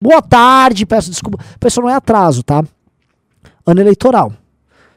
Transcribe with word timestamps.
Boa 0.00 0.22
tarde, 0.22 0.86
peço 0.86 1.10
desculpa. 1.10 1.44
Pessoal, 1.58 1.86
não 1.86 1.92
é 1.92 1.96
atraso, 1.96 2.42
tá? 2.42 2.64
Ano 3.66 3.80
eleitoral. 3.80 4.32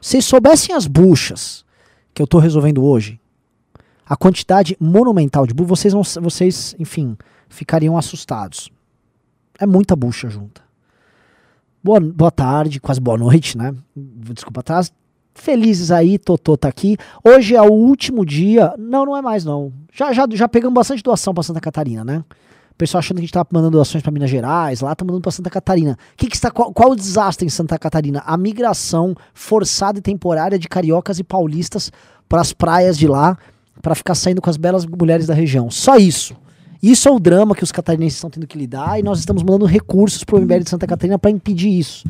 Se 0.00 0.22
soubessem 0.22 0.74
as 0.74 0.86
buchas 0.86 1.64
que 2.14 2.22
eu 2.22 2.26
tô 2.26 2.38
resolvendo 2.38 2.82
hoje, 2.82 3.20
a 4.06 4.16
quantidade 4.16 4.76
monumental 4.80 5.46
de 5.46 5.52
bucha, 5.52 5.68
vocês, 5.68 5.94
vocês, 6.20 6.74
enfim, 6.78 7.16
ficariam 7.48 7.98
assustados. 7.98 8.70
É 9.58 9.66
muita 9.66 9.94
bucha 9.94 10.28
junta. 10.28 10.62
Boa, 11.82 12.00
boa 12.00 12.30
tarde, 12.30 12.80
quase 12.80 12.98
boa 12.98 13.18
noite, 13.18 13.58
né? 13.58 13.74
Desculpa 13.94 14.60
atraso. 14.60 14.90
Felizes 15.34 15.90
aí, 15.90 16.18
Totô 16.18 16.56
tá 16.56 16.68
aqui. 16.68 16.96
Hoje 17.22 17.54
é 17.54 17.60
o 17.60 17.72
último 17.72 18.24
dia. 18.24 18.72
Não, 18.78 19.04
não 19.04 19.16
é 19.16 19.20
mais 19.20 19.44
não. 19.44 19.72
Já, 19.92 20.12
já, 20.12 20.26
já 20.30 20.48
pegamos 20.48 20.74
bastante 20.74 21.02
doação 21.02 21.34
pra 21.34 21.42
Santa 21.42 21.60
Catarina, 21.60 22.04
né? 22.04 22.24
O 22.74 22.76
pessoal 22.76 22.98
achando 22.98 23.18
que 23.18 23.20
a 23.20 23.26
gente 23.26 23.32
tá 23.32 23.46
mandando 23.52 23.76
doações 23.76 24.02
para 24.02 24.10
Minas 24.10 24.28
Gerais, 24.28 24.80
lá 24.80 24.94
tá 24.96 25.04
mandando 25.04 25.22
para 25.22 25.30
Santa 25.30 25.48
Catarina. 25.48 25.96
Que 26.16 26.26
que 26.26 26.34
está, 26.34 26.50
qual, 26.50 26.72
qual 26.72 26.90
o 26.90 26.96
desastre 26.96 27.46
em 27.46 27.48
Santa 27.48 27.78
Catarina? 27.78 28.20
A 28.26 28.36
migração 28.36 29.14
forçada 29.32 30.00
e 30.00 30.02
temporária 30.02 30.58
de 30.58 30.68
cariocas 30.68 31.20
e 31.20 31.24
paulistas 31.24 31.92
para 32.28 32.40
as 32.40 32.52
praias 32.52 32.98
de 32.98 33.06
lá, 33.06 33.38
para 33.80 33.94
ficar 33.94 34.16
saindo 34.16 34.42
com 34.42 34.50
as 34.50 34.56
belas 34.56 34.84
mulheres 34.84 35.26
da 35.28 35.34
região. 35.34 35.70
Só 35.70 35.96
isso. 35.96 36.36
Isso 36.82 37.08
é 37.08 37.12
o 37.12 37.20
drama 37.20 37.54
que 37.54 37.62
os 37.62 37.70
catarinenses 37.70 38.16
estão 38.16 38.28
tendo 38.28 38.46
que 38.46 38.58
lidar 38.58 38.98
e 38.98 39.04
nós 39.04 39.20
estamos 39.20 39.44
mandando 39.44 39.66
recursos 39.66 40.24
para 40.24 40.36
o 40.36 40.40
MBL 40.40 40.64
de 40.64 40.70
Santa 40.70 40.86
Catarina 40.86 41.16
para 41.16 41.30
impedir 41.30 41.70
isso. 41.70 42.04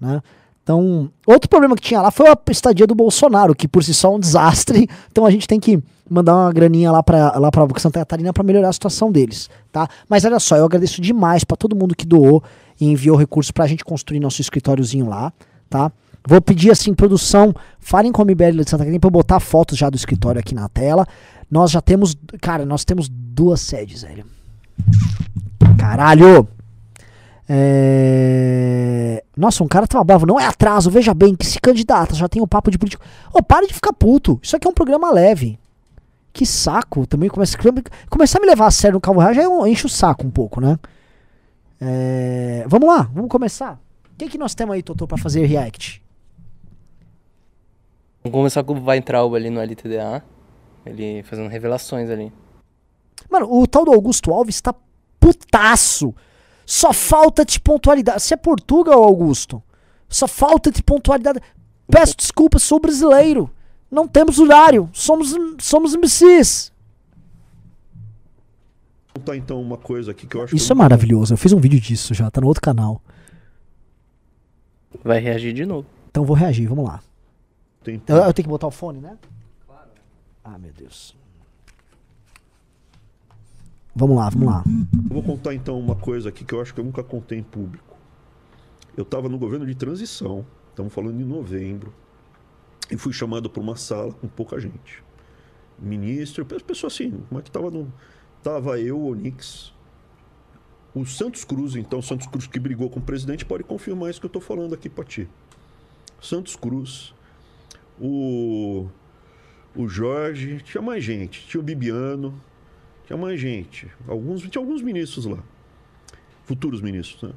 Né? 0.00 0.22
Então, 0.66 1.08
outro 1.24 1.48
problema 1.48 1.76
que 1.76 1.80
tinha 1.80 2.02
lá 2.02 2.10
foi 2.10 2.26
a 2.26 2.36
estadia 2.50 2.88
do 2.88 2.94
Bolsonaro, 2.96 3.54
que 3.54 3.68
por 3.68 3.84
si 3.84 3.94
só 3.94 4.08
é 4.08 4.16
um 4.16 4.18
desastre. 4.18 4.90
Então 5.08 5.24
a 5.24 5.30
gente 5.30 5.46
tem 5.46 5.60
que 5.60 5.80
mandar 6.10 6.34
uma 6.34 6.52
graninha 6.52 6.90
lá 6.90 7.04
para 7.04 7.38
lá 7.38 7.52
para 7.52 7.68
Santa 7.78 8.00
Catarina 8.00 8.32
para 8.32 8.42
melhorar 8.42 8.70
a 8.70 8.72
situação 8.72 9.12
deles, 9.12 9.48
tá? 9.70 9.88
Mas 10.08 10.24
olha 10.24 10.40
só, 10.40 10.56
eu 10.56 10.64
agradeço 10.64 11.00
demais 11.00 11.44
para 11.44 11.56
todo 11.56 11.76
mundo 11.76 11.94
que 11.94 12.04
doou 12.04 12.42
e 12.80 12.90
enviou 12.90 13.16
recursos 13.16 13.52
para 13.52 13.62
a 13.62 13.68
gente 13.68 13.84
construir 13.84 14.18
nosso 14.18 14.40
escritóriozinho 14.40 15.08
lá, 15.08 15.32
tá? 15.70 15.92
Vou 16.26 16.40
pedir 16.40 16.72
assim, 16.72 16.92
produção, 16.92 17.54
falem 17.78 18.10
com 18.10 18.22
a 18.22 18.24
MBL 18.24 18.50
de 18.50 18.68
Santa 18.68 18.78
Catarina 18.78 18.98
para 18.98 19.10
botar 19.10 19.38
fotos 19.38 19.78
já 19.78 19.88
do 19.88 19.94
escritório 19.94 20.40
aqui 20.40 20.52
na 20.52 20.68
tela. 20.68 21.06
Nós 21.48 21.70
já 21.70 21.80
temos, 21.80 22.16
cara, 22.40 22.66
nós 22.66 22.84
temos 22.84 23.08
duas 23.08 23.60
sedes, 23.60 24.02
velho. 24.02 24.24
Caralho! 25.78 26.55
É... 27.48 29.22
Nossa, 29.36 29.62
um 29.62 29.68
cara 29.68 29.86
tava 29.86 30.02
bravo. 30.04 30.26
Não 30.26 30.40
é 30.40 30.46
atraso, 30.46 30.90
veja 30.90 31.14
bem, 31.14 31.34
que 31.34 31.46
se 31.46 31.60
candidata, 31.60 32.14
já 32.14 32.28
tem 32.28 32.42
o 32.42 32.46
papo 32.46 32.70
de 32.70 32.78
político. 32.78 33.04
Ô, 33.32 33.38
oh, 33.38 33.42
pare 33.42 33.66
de 33.66 33.74
ficar 33.74 33.92
puto. 33.92 34.38
Isso 34.42 34.56
aqui 34.56 34.66
é 34.66 34.70
um 34.70 34.74
programa 34.74 35.10
leve. 35.12 35.58
Que 36.32 36.44
saco. 36.44 37.06
Também 37.06 37.28
começa, 37.28 37.56
começar 38.10 38.38
a 38.38 38.40
me 38.40 38.46
levar 38.46 38.66
a 38.66 38.70
sério 38.70 38.94
no 38.94 39.00
Calvo 39.00 39.20
Real 39.20 39.34
já 39.34 39.68
enche 39.68 39.86
o 39.86 39.88
saco 39.88 40.26
um 40.26 40.30
pouco, 40.30 40.60
né? 40.60 40.78
É... 41.80 42.64
Vamos 42.68 42.88
lá, 42.88 43.02
vamos 43.12 43.30
começar. 43.30 43.80
O 44.12 44.16
que, 44.16 44.28
que 44.28 44.38
nós 44.38 44.54
temos 44.54 44.74
aí, 44.74 44.82
Totô, 44.82 45.06
pra 45.06 45.18
fazer 45.18 45.44
react? 45.44 46.02
Vamos 48.24 48.36
começar 48.36 48.64
com 48.64 48.72
o 48.72 48.84
Weintraub 48.84 49.34
ali 49.34 49.50
no 49.50 49.60
LTDA. 49.60 50.22
Ele 50.84 51.22
fazendo 51.22 51.48
revelações 51.48 52.10
ali. 52.10 52.32
Mano, 53.30 53.52
o 53.52 53.66
tal 53.66 53.84
do 53.84 53.92
Augusto 53.92 54.32
Alves 54.32 54.60
tá 54.60 54.74
putaço 55.20 56.14
só 56.66 56.92
falta 56.92 57.44
de 57.44 57.60
pontualidade. 57.60 58.20
Você 58.22 58.34
é 58.34 58.36
Portugal, 58.36 59.02
Augusto? 59.04 59.62
Só 60.08 60.26
falta 60.26 60.70
de 60.70 60.82
pontualidade. 60.82 61.40
Peço 61.88 62.16
desculpas, 62.16 62.64
sou 62.64 62.80
brasileiro. 62.80 63.48
Não 63.88 64.08
temos 64.08 64.40
horário. 64.40 64.90
Somos, 64.92 65.34
somos 65.60 65.94
imbecis. 65.94 66.72
Contar 69.14 69.36
então 69.36 69.62
uma 69.62 69.78
coisa 69.78 70.10
aqui 70.10 70.26
que 70.26 70.36
eu 70.36 70.42
acho 70.42 70.56
Isso 70.56 70.66
que 70.66 70.72
é 70.72 70.74
maravilhoso. 70.74 71.32
Eu 71.32 71.38
fiz 71.38 71.52
um 71.52 71.60
vídeo 71.60 71.80
disso 71.80 72.12
já, 72.12 72.28
tá 72.30 72.40
no 72.40 72.48
outro 72.48 72.60
canal. 72.60 73.00
Vai 75.04 75.20
reagir 75.20 75.52
de 75.54 75.64
novo. 75.64 75.86
Então 76.10 76.24
vou 76.24 76.36
reagir, 76.36 76.66
vamos 76.66 76.84
lá. 76.84 77.00
Tem... 77.84 78.02
Eu, 78.08 78.16
eu 78.16 78.34
tenho 78.34 78.44
que 78.44 78.50
botar 78.50 78.66
o 78.66 78.72
fone, 78.72 78.98
né? 79.00 79.16
Claro. 79.66 79.88
Ah, 80.42 80.58
meu 80.58 80.72
Deus. 80.72 81.14
Vamos 83.98 84.18
lá, 84.18 84.28
vamos 84.28 84.48
lá. 84.48 84.62
Eu 85.08 85.14
vou 85.14 85.22
contar 85.22 85.54
então 85.54 85.80
uma 85.80 85.96
coisa 85.96 86.28
aqui 86.28 86.44
que 86.44 86.52
eu 86.52 86.60
acho 86.60 86.74
que 86.74 86.80
eu 86.80 86.84
nunca 86.84 87.02
contei 87.02 87.38
em 87.38 87.42
público. 87.42 87.96
Eu 88.94 89.04
estava 89.04 89.26
no 89.26 89.38
governo 89.38 89.64
de 89.64 89.74
transição, 89.74 90.44
estamos 90.68 90.92
falando 90.92 91.16
de 91.16 91.24
novembro, 91.24 91.94
e 92.90 92.98
fui 92.98 93.14
chamado 93.14 93.48
para 93.48 93.62
uma 93.62 93.74
sala 93.74 94.12
com 94.12 94.28
pouca 94.28 94.60
gente. 94.60 95.02
Ministro, 95.78 96.44
pessoa 96.44 96.88
assim, 96.88 97.10
como 97.26 97.40
é 97.40 97.42
que 97.42 97.48
estava 97.48 97.70
no. 97.70 97.90
Tava 98.42 98.78
eu, 98.78 99.02
Onix, 99.02 99.72
o 100.94 101.06
Santos 101.06 101.42
Cruz, 101.42 101.74
então, 101.74 102.02
Santos 102.02 102.26
Cruz 102.26 102.46
que 102.46 102.60
brigou 102.60 102.90
com 102.90 103.00
o 103.00 103.02
presidente, 103.02 103.46
pode 103.46 103.64
confirmar 103.64 104.10
isso 104.10 104.20
que 104.20 104.26
eu 104.26 104.28
estou 104.28 104.42
falando 104.42 104.74
aqui 104.74 104.90
para 104.90 105.04
ti. 105.04 105.26
Santos 106.20 106.54
Cruz, 106.54 107.14
o, 107.98 108.88
o 109.74 109.88
Jorge, 109.88 110.60
tinha 110.62 110.82
mais 110.82 111.02
gente, 111.02 111.46
tinha 111.46 111.62
o 111.62 111.64
Bibiano, 111.64 112.38
tinha 113.06 113.16
mais 113.16 113.40
gente. 113.40 113.90
Alguns, 114.06 114.42
tinha 114.42 114.60
alguns 114.60 114.82
ministros 114.82 115.24
lá. 115.24 115.42
Futuros 116.44 116.82
ministros, 116.82 117.30
né? 117.30 117.36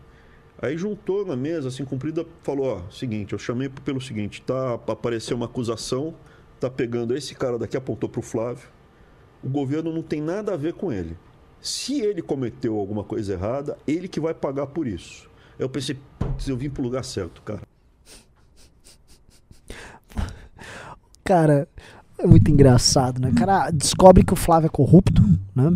Aí 0.62 0.78
juntou 0.78 1.26
na 1.26 1.38
mesa, 1.38 1.70
assim, 1.70 1.86
cumprida, 1.86 2.26
falou, 2.44 2.66
ó, 2.66 2.92
seguinte, 2.92 3.32
eu 3.32 3.40
chamei 3.40 3.70
pelo 3.70 4.02
seguinte, 4.02 4.42
tá, 4.42 4.74
apareceu 4.74 5.38
uma 5.38 5.46
acusação, 5.46 6.14
tá 6.60 6.70
pegando 6.70 7.16
esse 7.16 7.34
cara 7.34 7.58
daqui, 7.58 7.78
apontou 7.78 8.10
pro 8.10 8.22
Flávio. 8.22 8.68
O 9.42 9.48
governo 9.48 9.94
não 9.94 10.02
tem 10.02 10.20
nada 10.20 10.54
a 10.54 10.58
ver 10.58 10.74
com 10.74 10.92
ele. 10.92 11.18
Se 11.62 12.02
ele 12.02 12.22
cometeu 12.22 12.78
alguma 12.78 13.06
coisa 13.06 13.34
errada, 13.34 13.78
ele 13.88 14.10
que 14.10 14.20
vai 14.20 14.34
pagar 14.34 14.68
por 14.68 14.86
isso. 14.86 15.30
Eu 15.58 15.70
pensei, 15.70 15.98
putz, 16.18 16.50
eu 16.50 16.58
vim 16.58 16.70
pro 16.70 16.84
lugar 16.84 17.06
certo, 17.06 17.42
cara. 17.42 17.62
Cara, 21.24 21.70
é 22.20 22.28
muito 22.28 22.52
engraçado, 22.52 23.20
né? 23.22 23.30
O 23.30 23.36
cara 23.36 23.72
descobre 23.72 24.24
que 24.24 24.34
o 24.34 24.36
Flávio 24.36 24.68
é 24.68 24.70
corrupto, 24.70 25.24
né? 25.56 25.72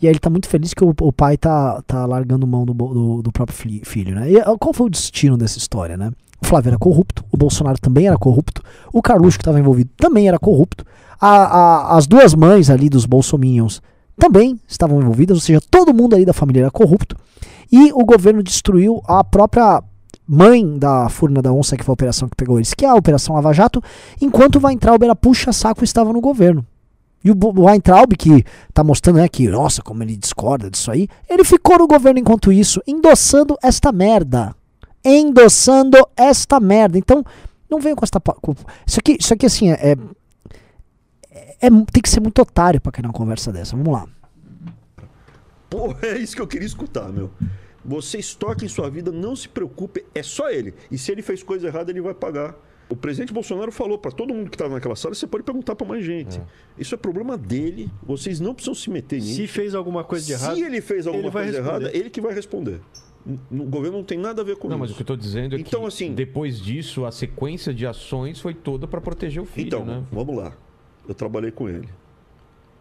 E 0.00 0.06
aí 0.06 0.12
ele 0.12 0.18
tá 0.18 0.30
muito 0.30 0.48
feliz 0.48 0.74
que 0.74 0.84
o, 0.84 0.94
o 1.00 1.12
pai 1.12 1.36
tá, 1.36 1.82
tá 1.86 2.06
largando 2.06 2.46
mão 2.46 2.64
do, 2.64 2.72
do, 2.72 3.22
do, 3.22 3.32
próprio 3.32 3.56
filho, 3.84 4.14
né? 4.14 4.30
E 4.30 4.40
qual 4.58 4.72
foi 4.72 4.86
o 4.86 4.90
destino 4.90 5.36
dessa 5.36 5.58
história, 5.58 5.96
né? 5.96 6.12
O 6.40 6.46
Flávio 6.46 6.70
era 6.70 6.78
corrupto, 6.78 7.24
o 7.32 7.36
Bolsonaro 7.36 7.78
também 7.80 8.06
era 8.06 8.16
corrupto, 8.16 8.62
o 8.92 9.02
Carluxo 9.02 9.38
que 9.38 9.42
estava 9.42 9.58
envolvido 9.58 9.90
também 9.96 10.28
era 10.28 10.38
corrupto, 10.38 10.84
a, 11.20 11.28
a, 11.28 11.96
as 11.96 12.06
duas 12.06 12.32
mães 12.32 12.70
ali 12.70 12.88
dos 12.88 13.06
bolsominions 13.06 13.82
também 14.16 14.58
estavam 14.68 15.00
envolvidas, 15.00 15.36
ou 15.36 15.40
seja, 15.40 15.60
todo 15.68 15.92
mundo 15.92 16.14
ali 16.14 16.24
da 16.24 16.32
família 16.32 16.62
era 16.62 16.70
corrupto, 16.70 17.16
e 17.72 17.92
o 17.92 18.04
governo 18.04 18.40
destruiu 18.40 19.02
a 19.04 19.24
própria 19.24 19.82
mãe 20.28 20.78
da 20.78 21.08
Furna 21.08 21.40
da 21.40 21.50
Onça, 21.50 21.74
que 21.74 21.82
foi 21.82 21.92
a 21.92 21.94
operação 21.94 22.28
que 22.28 22.36
pegou 22.36 22.58
eles, 22.58 22.74
que 22.74 22.84
é 22.84 22.88
a 22.88 22.94
Operação 22.94 23.34
Lava 23.34 23.52
Jato, 23.54 23.82
enquanto 24.20 24.56
o 24.56 24.66
Weintraub 24.66 25.02
era 25.02 25.16
puxa-saco 25.16 25.82
estava 25.82 26.12
no 26.12 26.20
governo. 26.20 26.66
E 27.24 27.30
o 27.30 27.36
Weintraub, 27.64 28.14
que 28.16 28.44
tá 28.72 28.84
mostrando 28.84 29.16
né, 29.16 29.28
que, 29.28 29.48
nossa, 29.48 29.82
como 29.82 30.02
ele 30.02 30.16
discorda 30.16 30.70
disso 30.70 30.90
aí, 30.90 31.08
ele 31.28 31.44
ficou 31.44 31.78
no 31.78 31.86
governo 31.86 32.20
enquanto 32.20 32.52
isso, 32.52 32.80
endossando 32.86 33.56
esta 33.62 33.90
merda. 33.90 34.54
Endossando 35.04 35.96
esta 36.16 36.60
merda. 36.60 36.98
Então, 36.98 37.24
não 37.68 37.80
venham 37.80 37.96
com 37.96 38.04
esta. 38.04 38.20
Isso 38.86 39.00
aqui, 39.00 39.16
isso 39.18 39.34
aqui 39.34 39.46
assim, 39.46 39.70
é, 39.70 39.96
é, 41.30 41.66
é 41.66 41.70
tem 41.92 42.02
que 42.02 42.08
ser 42.08 42.20
muito 42.20 42.40
otário 42.40 42.80
pra 42.80 42.92
cair 42.92 43.02
numa 43.02 43.12
conversa 43.12 43.50
dessa. 43.50 43.76
Vamos 43.76 43.92
lá. 43.92 44.06
Pô, 45.68 45.94
é 46.02 46.18
isso 46.18 46.36
que 46.36 46.42
eu 46.42 46.46
queria 46.46 46.66
escutar, 46.66 47.08
meu. 47.08 47.30
Vocês 47.84 48.34
toquem 48.34 48.68
sua 48.68 48.90
vida, 48.90 49.10
não 49.10 49.36
se 49.36 49.48
preocupe, 49.48 50.04
é 50.14 50.22
só 50.22 50.50
ele. 50.50 50.74
E 50.90 50.98
se 50.98 51.12
ele 51.12 51.22
fez 51.22 51.42
coisa 51.42 51.66
errada, 51.66 51.90
ele 51.90 52.00
vai 52.00 52.14
pagar. 52.14 52.56
O 52.88 52.96
presidente 52.96 53.32
Bolsonaro 53.32 53.70
falou 53.70 53.98
para 53.98 54.10
todo 54.10 54.32
mundo 54.32 54.48
que 54.48 54.56
estava 54.56 54.74
naquela 54.74 54.96
sala: 54.96 55.14
você 55.14 55.26
pode 55.26 55.44
perguntar 55.44 55.76
para 55.76 55.86
mais 55.86 56.04
gente. 56.04 56.38
É. 56.38 56.42
Isso 56.78 56.94
é 56.94 56.98
problema 56.98 57.36
dele. 57.36 57.90
Vocês 58.02 58.40
não 58.40 58.54
precisam 58.54 58.74
se 58.74 58.88
meter 58.88 59.16
nisso. 59.16 59.34
Se 59.34 59.46
fez 59.46 59.74
alguma 59.74 60.02
coisa 60.02 60.24
de 60.24 60.32
errado. 60.32 60.56
Se 60.56 60.62
ele 60.62 60.80
fez 60.80 61.06
alguma 61.06 61.24
ele 61.24 61.32
coisa 61.32 61.58
errada, 61.58 61.90
ele 61.96 62.08
que 62.08 62.20
vai 62.20 62.32
responder. 62.32 62.80
O 63.26 63.64
governo 63.64 63.98
não 63.98 64.04
tem 64.04 64.16
nada 64.16 64.40
a 64.40 64.44
ver 64.44 64.56
com 64.56 64.68
não, 64.68 64.76
isso. 64.76 64.78
Não, 64.78 64.78
mas 64.78 64.90
o 64.90 64.94
que 64.94 65.00
eu 65.00 65.04
estou 65.04 65.16
dizendo 65.16 65.54
é 65.54 65.58
então, 65.60 65.82
que 65.82 65.86
assim, 65.86 66.14
depois 66.14 66.58
disso, 66.58 67.04
a 67.04 67.12
sequência 67.12 67.74
de 67.74 67.86
ações 67.86 68.40
foi 68.40 68.54
toda 68.54 68.88
para 68.88 69.02
proteger 69.02 69.42
o 69.42 69.46
filho. 69.46 69.66
Então, 69.66 69.84
né? 69.84 70.02
vamos 70.10 70.34
lá. 70.34 70.56
Eu 71.06 71.14
trabalhei 71.14 71.50
com 71.50 71.68
ele. 71.68 71.88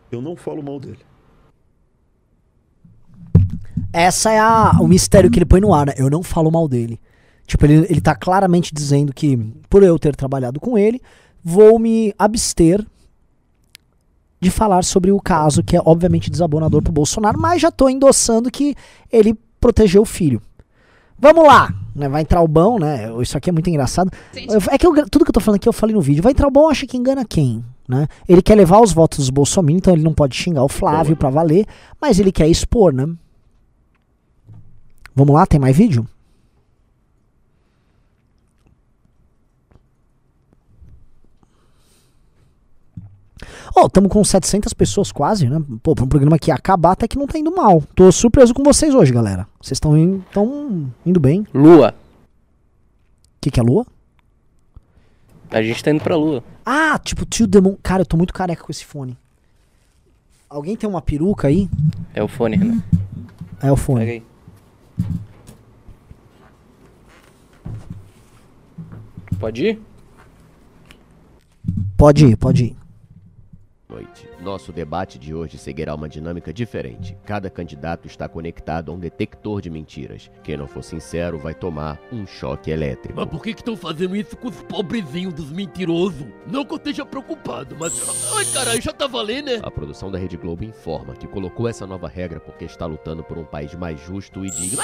Eu 0.10 0.22
não 0.22 0.38
falo 0.38 0.64
mal 0.64 0.80
dele. 0.80 1.00
Essa 3.98 4.32
é 4.32 4.38
a, 4.38 4.78
o 4.80 4.88
mistério 4.88 5.32
que 5.32 5.40
ele 5.40 5.46
põe 5.46 5.60
no 5.60 5.74
ar, 5.74 5.88
né? 5.88 5.94
Eu 5.98 6.08
não 6.08 6.22
falo 6.22 6.52
mal 6.52 6.68
dele. 6.68 7.00
Tipo, 7.48 7.66
ele, 7.66 7.88
ele 7.90 8.00
tá 8.00 8.14
claramente 8.14 8.72
dizendo 8.72 9.12
que, 9.12 9.36
por 9.68 9.82
eu 9.82 9.98
ter 9.98 10.16
trabalhado 10.16 10.60
com 10.60 10.78
ele, 10.78 11.02
vou 11.44 11.80
me 11.80 12.14
abster 12.20 12.86
de 14.40 14.52
falar 14.52 14.84
sobre 14.84 15.12
o 15.12 15.20
caso, 15.20 15.64
que 15.64 15.76
é 15.76 15.82
obviamente 15.84 16.30
desabonador 16.30 16.84
pro 16.84 16.94
Bolsonaro, 16.94 17.40
mas 17.40 17.60
já 17.60 17.72
tô 17.72 17.90
endossando 17.90 18.52
que 18.52 18.76
ele 19.12 19.36
protegeu 19.60 20.04
o 20.04 20.06
filho. 20.06 20.40
Vamos 21.18 21.44
lá, 21.48 21.74
né? 21.96 22.08
Vai 22.08 22.22
entrar 22.22 22.42
o 22.44 22.48
bom, 22.48 22.78
né? 22.78 23.10
Isso 23.20 23.36
aqui 23.36 23.50
é 23.50 23.52
muito 23.52 23.68
engraçado. 23.68 24.12
É 24.70 24.78
que 24.78 24.86
eu, 24.86 24.94
tudo 25.10 25.26
que 25.26 25.30
eu 25.30 25.34
tô 25.34 25.40
falando 25.40 25.56
aqui 25.56 25.68
eu 25.68 25.74
falei 25.74 25.96
no 25.96 26.02
vídeo. 26.02 26.22
Vai 26.22 26.34
entrar 26.34 26.48
o 26.48 26.52
bom, 26.52 26.70
acha 26.70 26.86
que 26.86 26.98
engana 26.98 27.26
quem? 27.26 27.66
Né? 27.90 28.08
Ele 28.30 28.44
quer 28.44 28.54
levar 28.54 28.80
os 28.80 28.94
votos 28.94 29.18
dos 29.18 29.32
bolsominions, 29.32 29.80
então 29.80 29.94
ele 29.96 30.04
não 30.04 30.14
pode 30.14 30.36
xingar 30.36 30.64
o 30.64 30.70
Flávio 30.70 31.16
para 31.16 31.32
valer, 31.32 31.66
mas 32.00 32.20
ele 32.20 32.32
quer 32.32 32.48
expor, 32.48 32.94
né? 32.94 33.08
Vamos 35.18 35.34
lá, 35.34 35.48
tem 35.48 35.60
mais 35.60 35.76
vídeo? 35.76 36.08
Ó, 43.76 43.88
estamos 43.88 44.12
com 44.12 44.24
700 44.24 44.74
pessoas 44.74 45.12
quase, 45.12 45.50
né? 45.50 45.60
Pô, 45.82 45.96
pra 45.96 46.04
um 46.06 46.08
programa 46.08 46.38
que 46.38 46.52
ia 46.52 46.56
acabar 46.56 46.92
até 46.92 47.08
que 47.08 47.18
não 47.18 47.26
tá 47.26 47.38
indo 47.40 47.54
mal. 47.54 47.82
Tô 47.96 48.12
surpreso 48.12 48.54
com 48.54 48.64
vocês 48.64 48.94
hoje, 48.94 49.12
galera. 49.12 49.48
Vocês 49.60 49.78
estão 49.78 49.98
in, 49.98 50.24
tão 50.32 50.92
indo 51.06 51.20
bem. 51.20 51.46
O 51.52 51.58
Lua. 51.60 51.96
que, 53.42 53.50
que 53.50 53.60
é 53.60 53.64
lua? 53.64 53.86
A 55.50 55.64
gente 55.64 55.84
tá 55.84 55.90
indo 55.92 56.04
pra 56.04 56.16
Lua. 56.16 56.44
Ah, 56.64 57.00
tipo, 57.00 57.26
tio 57.26 57.48
Demon. 57.48 57.76
Cara, 57.82 58.02
eu 58.02 58.06
tô 58.06 58.18
muito 58.18 58.34
careca 58.36 58.64
com 58.64 58.72
esse 58.72 58.86
fone. 58.86 59.18
Alguém 60.50 60.76
tem 60.76 60.88
uma 60.88 61.02
peruca 61.02 61.48
aí? 61.48 61.68
É 62.14 62.22
o 62.22 62.28
fone, 62.28 62.56
Renan. 62.58 62.84
É 63.62 63.72
o 63.72 63.76
fone. 63.76 64.00
Pega 64.02 64.12
aí. 64.12 64.24
Pode 69.40 69.70
ir? 69.70 69.80
Pode 71.98 72.26
ir, 72.26 72.38
pode 72.38 72.64
ir. 72.64 72.78
noite. 73.98 74.30
Nosso 74.40 74.72
debate 74.72 75.18
de 75.18 75.34
hoje 75.34 75.58
seguirá 75.58 75.96
uma 75.96 76.08
dinâmica 76.08 76.54
diferente. 76.54 77.18
Cada 77.26 77.50
candidato 77.50 78.06
está 78.06 78.30
conectado 78.30 78.92
a 78.92 78.94
um 78.94 79.00
detector 79.00 79.62
de 79.62 79.70
mentiras. 79.70 80.30
Quem 80.44 80.56
não 80.56 80.68
for 80.68 80.84
sincero 80.84 81.40
vai 81.40 81.56
tomar 81.56 82.00
um 82.12 82.26
choque 82.26 82.70
elétrico. 82.70 83.16
Mas 83.16 83.28
por 83.28 83.42
que 83.42 83.50
estão 83.50 83.76
fazendo 83.76 84.16
isso 84.16 84.38
com 84.38 84.50
os 84.50 84.62
pobrezinhos 84.64 85.34
dos 85.34 85.52
mentirosos? 85.52 86.28
Não 86.46 86.64
que 86.64 86.74
eu 86.74 86.78
esteja 86.78 87.04
preocupado, 87.04 87.76
mas. 87.80 87.94
Ai, 88.36 88.46
caralho, 88.54 88.82
já 88.82 88.94
tá 88.94 89.08
valendo, 89.08 89.46
né? 89.48 89.60
A 89.64 89.72
produção 89.72 90.12
da 90.12 90.20
Rede 90.20 90.38
Globo 90.38 90.64
informa 90.64 91.16
que 91.16 91.28
colocou 91.28 91.68
essa 91.68 91.88
nova 91.88 92.08
regra 92.08 92.40
porque 92.40 92.66
está 92.66 92.86
lutando 92.86 93.24
por 93.24 93.40
um 93.40 93.46
país 93.46 93.74
mais 93.74 94.00
justo 94.00 94.46
e 94.46 94.52
digno. 94.52 94.78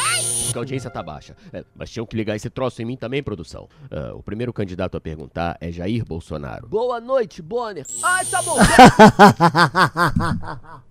Porque 0.46 0.58
a 0.58 0.62
audiência 0.62 0.90
tá 0.90 1.04
baixa. 1.04 1.36
É, 1.52 1.64
mas 1.76 1.92
tinham 1.92 2.08
que 2.08 2.16
ligar 2.16 2.36
esse 2.36 2.50
troço 2.50 2.82
em 2.82 2.86
mim 2.86 2.98
também, 2.98 3.22
produção. 3.22 3.70
Ah, 3.92 4.14
o 4.16 4.24
primeiro 4.24 4.52
candidato 4.52 4.98
a 4.98 5.02
perguntar 5.02 5.58
é 5.62 5.72
Jair 5.72 6.04
Bolsonaro. 6.04 6.68
Boa 6.68 7.00
noite, 7.00 7.42
Bonner. 7.42 7.86
Ai, 8.02 8.26
tá 8.26 8.42
bom. 8.42 8.58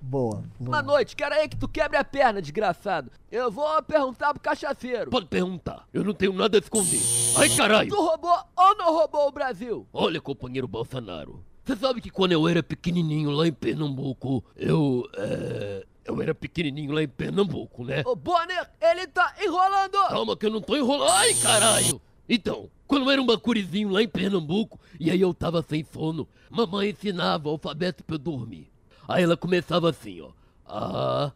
Boa. 0.00 0.44
Boa 0.60 0.82
noite, 0.82 1.16
quero 1.16 1.34
aí 1.34 1.48
que 1.48 1.56
tu 1.56 1.66
quebre 1.66 1.96
a 1.96 2.04
perna, 2.04 2.42
desgraçado. 2.42 3.10
Eu 3.30 3.50
vou 3.50 3.82
perguntar 3.82 4.34
pro 4.34 4.42
cachaceiro. 4.42 5.10
Pode 5.10 5.26
perguntar, 5.26 5.86
eu 5.92 6.04
não 6.04 6.12
tenho 6.12 6.34
nada 6.34 6.58
a 6.58 6.60
esconder. 6.60 7.00
Ai, 7.38 7.48
caralho. 7.48 7.88
Tu 7.88 7.96
roubou 7.96 8.38
ou 8.54 8.76
não 8.76 8.92
roubou 8.92 9.28
o 9.28 9.32
Brasil? 9.32 9.86
Olha, 9.92 10.20
companheiro 10.20 10.68
Bolsonaro. 10.68 11.42
Você 11.64 11.76
sabe 11.76 12.00
que 12.00 12.10
quando 12.10 12.32
eu 12.32 12.46
era 12.46 12.62
pequenininho 12.62 13.30
lá 13.30 13.46
em 13.46 13.52
Pernambuco, 13.52 14.44
eu. 14.56 15.08
É. 15.16 15.86
Eu 16.04 16.20
era 16.20 16.34
pequenininho 16.34 16.90
lá 16.90 17.00
em 17.00 17.08
Pernambuco, 17.08 17.84
né? 17.84 18.02
Ô, 18.04 18.16
Bonner, 18.16 18.68
ele 18.80 19.06
tá 19.06 19.32
enrolando! 19.40 19.92
Calma 20.08 20.36
que 20.36 20.44
eu 20.46 20.50
não 20.50 20.60
tô 20.60 20.76
enrolando. 20.76 21.12
Ai, 21.12 21.32
caralho! 21.34 22.02
Então, 22.28 22.68
quando 22.92 23.06
eu 23.06 23.10
era 23.10 23.22
um 23.22 23.26
bacurizinho 23.26 23.88
lá 23.88 24.02
em 24.02 24.08
Pernambuco, 24.08 24.78
e 25.00 25.10
aí 25.10 25.18
eu 25.18 25.32
tava 25.32 25.64
sem 25.66 25.82
sono, 25.82 26.28
mamãe 26.50 26.90
ensinava 26.90 27.48
o 27.48 27.52
alfabeto 27.52 28.04
pra 28.04 28.16
eu 28.16 28.18
dormir. 28.18 28.70
Aí 29.08 29.22
ela 29.22 29.34
começava 29.34 29.88
assim, 29.88 30.20
ó. 30.20 30.28
A, 30.66 31.32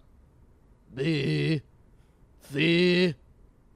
B, 0.89 1.63
C. 2.53 3.17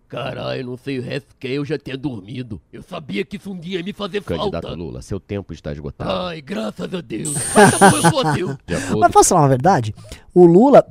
Caralho, 0.09 0.67
não 0.67 0.77
sei 0.77 0.99
o 0.99 1.03
resto 1.03 1.35
que 1.39 1.49
eu 1.49 1.65
já 1.65 1.79
tinha 1.79 1.97
dormido. 1.97 2.61
Eu 2.71 2.83
sabia 2.83 3.25
que 3.25 3.39
isso 3.39 3.51
um 3.51 3.59
dia 3.59 3.79
ia 3.79 3.83
me 3.83 3.95
fazer 3.95 4.23
Candidato 4.25 4.63
falta. 4.63 4.77
Lula, 4.77 5.01
seu 5.01 5.19
tempo 5.19 5.55
está 5.55 5.73
esgotado. 5.73 6.11
Ai, 6.11 6.43
graças 6.43 6.93
a 6.93 7.01
Deus. 7.01 7.33
Mas 7.55 7.79
tá 7.79 7.91
bom, 7.91 7.97
eu 7.97 8.11
sou 8.11 8.21
ateu. 8.21 8.59
Mas 9.01 9.11
posso 9.11 9.31
falar 9.31 9.41
uma 9.41 9.49
verdade? 9.49 9.95
O 10.35 10.45
Lula, 10.45 10.85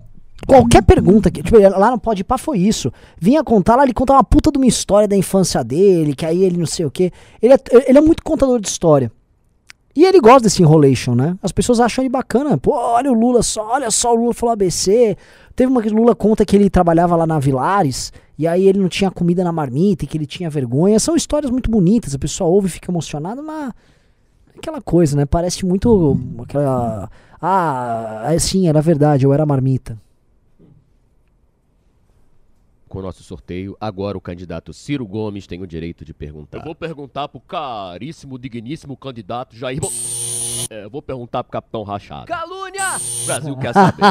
qualquer 0.48 0.84
pergunta 0.84 1.30
que. 1.30 1.42
Tipo, 1.44 1.58
lá 1.60 1.92
no 1.92 2.00
Pode 2.00 2.24
Pá 2.24 2.38
foi 2.38 2.60
isso. 2.60 2.92
Vinha 3.20 3.44
contar 3.44 3.76
lá, 3.76 3.84
ele 3.84 3.94
conta 3.94 4.14
uma 4.14 4.24
puta 4.24 4.52
de 4.52 4.58
uma 4.58 4.68
história 4.68 5.08
da 5.08 5.16
infância 5.16 5.64
dele, 5.64 6.16
que 6.16 6.26
aí 6.26 6.44
ele 6.44 6.58
não 6.58 6.66
sei 6.66 6.86
o 6.86 6.92
quê. 6.92 7.12
Ele 7.42 7.54
é, 7.54 7.60
ele 7.88 7.98
é 7.98 8.02
muito 8.02 8.24
contador 8.24 8.60
de 8.60 8.68
história. 8.68 9.12
E 9.96 10.06
ele 10.06 10.20
gosta 10.20 10.42
desse 10.44 10.62
enrolation, 10.62 11.16
né? 11.16 11.36
As 11.42 11.52
pessoas 11.52 11.80
acham 11.80 12.04
ele 12.04 12.10
bacana. 12.10 12.58
Pô, 12.58 12.72
olha 12.74 13.12
o 13.12 13.14
Lula 13.14 13.44
só, 13.44 13.74
olha 13.74 13.92
só, 13.92 14.14
o 14.14 14.16
Lula 14.16 14.34
falou 14.34 14.54
ABC. 14.54 15.18
Teve 15.56 15.72
uma 15.72 15.82
que 15.82 15.90
o 15.90 15.96
Lula 15.96 16.16
conta 16.16 16.46
que 16.46 16.56
ele 16.56 16.70
trabalhava 16.70 17.16
lá 17.16 17.28
na 17.28 17.38
Vilares, 17.38 18.14
e 18.38 18.48
aí 18.48 18.66
ele 18.68 18.80
não 18.80 18.88
tinha 18.88 19.12
comida 19.12 19.44
na 19.44 19.52
marmita 19.52 20.06
e 20.06 20.08
que 20.08 20.18
ele 20.18 20.26
tinha 20.26 20.50
vergonha. 20.50 21.00
São 21.00 21.16
histórias 21.16 21.52
muito 21.52 21.70
bonitas, 21.70 22.16
a 22.16 22.20
pessoa 22.20 22.50
ouve 22.50 22.68
e 22.68 22.72
fica 22.72 22.90
emocionada, 22.90 23.42
mas 23.42 23.74
aquela 24.58 24.80
coisa, 24.80 25.18
né? 25.18 25.26
Parece 25.26 25.66
muito 25.66 26.18
aquela. 26.44 27.10
Ah, 27.42 28.28
é, 28.28 28.40
sim, 28.40 28.70
era 28.70 28.82
verdade, 28.82 29.26
eu 29.26 29.34
era 29.34 29.46
marmita. 29.46 29.98
Com 33.00 33.02
o 33.02 33.06
nosso 33.06 33.24
sorteio, 33.24 33.78
agora 33.80 34.18
o 34.18 34.22
candidato 34.22 34.74
Ciro 34.74 35.08
Gomes 35.08 35.48
tem 35.48 35.62
o 35.62 35.68
direito 35.68 36.04
de 36.04 36.14
perguntar. 36.14 36.58
Eu 36.58 36.64
vou 36.64 36.76
perguntar 36.76 37.30
pro 37.30 37.40
caríssimo, 37.40 38.38
digníssimo 38.38 38.98
candidato 38.98 39.56
Jair 39.56 39.80
Bo... 39.80 39.90
É, 40.70 40.84
eu 40.84 40.90
vou 40.90 41.02
perguntar 41.02 41.44
pro 41.44 41.52
Capitão 41.52 41.84
Rachado. 41.84 42.26
Calúnia! 42.26 42.98
O 43.24 43.26
Brasil 43.26 43.58
quer 43.58 43.74
saber. 43.74 44.04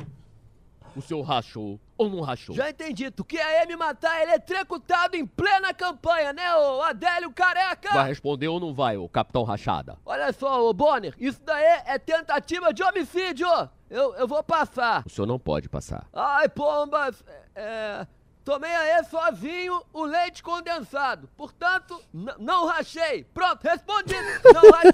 o 0.96 1.02
senhor 1.02 1.20
rachou 1.22 1.78
ou 1.98 2.08
não 2.08 2.22
rachou? 2.22 2.54
Já 2.54 2.70
entendi, 2.70 3.10
tu 3.10 3.22
quer 3.22 3.66
me 3.66 3.76
matar 3.76 4.22
eletrocutado 4.22 5.14
em 5.14 5.26
plena 5.26 5.74
campanha, 5.74 6.32
né, 6.32 6.56
ô 6.56 6.80
Adélio 6.80 7.30
Careca? 7.30 7.92
Vai 7.92 8.08
responder 8.08 8.48
ou 8.48 8.58
não 8.58 8.72
vai, 8.72 8.96
o 8.96 9.08
Capitão 9.08 9.44
Rachada? 9.44 9.98
Olha 10.06 10.32
só, 10.32 10.66
ô 10.66 10.72
Bonner, 10.72 11.14
isso 11.18 11.42
daí 11.44 11.82
é 11.84 11.98
tentativa 11.98 12.72
de 12.72 12.82
homicídio! 12.82 13.46
Eu, 13.90 14.14
eu 14.16 14.26
vou 14.28 14.42
passar. 14.42 15.02
O 15.06 15.10
senhor 15.10 15.26
não 15.26 15.38
pode 15.38 15.68
passar. 15.68 16.06
Ai, 16.12 16.48
pombas, 16.48 17.24
é... 17.54 18.06
Tomei 18.44 18.70
aí 18.74 19.04
sozinho 19.04 19.82
o 19.92 20.04
leite 20.04 20.42
condensado. 20.42 21.28
Portanto, 21.36 22.00
não 22.38 22.66
rachei. 22.66 23.24
Pronto, 23.34 23.62
respondido. 23.62 24.24
Não 24.54 24.70
rachei. 24.70 24.92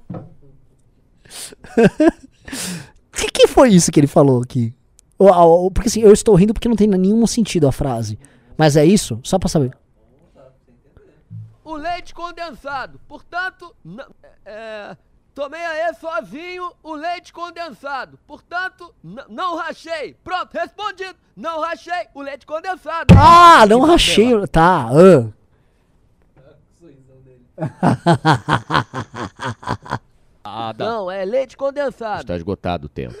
O 3.12 3.16
que, 3.22 3.28
que 3.30 3.46
foi 3.48 3.68
isso 3.70 3.90
que 3.92 4.00
ele 4.00 4.06
falou 4.06 4.42
aqui? 4.42 4.74
Porque 5.74 5.88
assim, 5.88 6.00
eu 6.00 6.12
estou 6.12 6.34
rindo 6.34 6.54
porque 6.54 6.68
não 6.68 6.76
tem 6.76 6.86
nenhum 6.88 7.26
sentido 7.26 7.68
a 7.68 7.72
frase. 7.72 8.18
Mas 8.56 8.76
é 8.76 8.84
isso? 8.84 9.20
Só 9.22 9.38
pra 9.38 9.48
saber. 9.48 9.76
o 11.64 11.74
leite 11.74 12.14
condensado. 12.14 12.98
Portanto, 13.06 13.74
n- 13.84 14.04
é, 14.44 14.96
tomei 15.34 15.60
aí 15.64 15.94
sozinho 15.94 16.72
o 16.82 16.94
leite 16.94 17.32
condensado. 17.32 18.18
Portanto, 18.26 18.94
não 19.28 19.56
rachei. 19.56 20.14
Pronto, 20.24 20.52
respondido. 20.54 21.14
Não 21.36 21.60
rachei 21.60 22.06
o 22.14 22.22
leite 22.22 22.46
condensado. 22.46 23.14
Ah, 23.16 23.64
não 23.66 23.80
rachei. 23.80 24.34
o- 24.34 24.46
Tá. 24.48 24.88
ah. 30.44 30.74
Não, 30.78 31.10
é 31.10 31.24
leite 31.24 31.56
condensado. 31.56 32.22
Está 32.22 32.36
esgotado 32.36 32.86
o 32.86 32.88
tempo. 32.88 33.14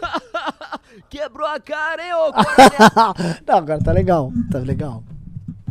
Quebrou 1.08 1.46
a 1.46 1.60
cara, 1.60 2.02
hein, 2.04 2.12
ô 2.14 2.32
coronel? 2.32 3.40
não, 3.46 3.56
agora 3.58 3.82
tá 3.82 3.92
legal. 3.92 4.32
Tá 4.50 4.58
legal. 4.58 5.02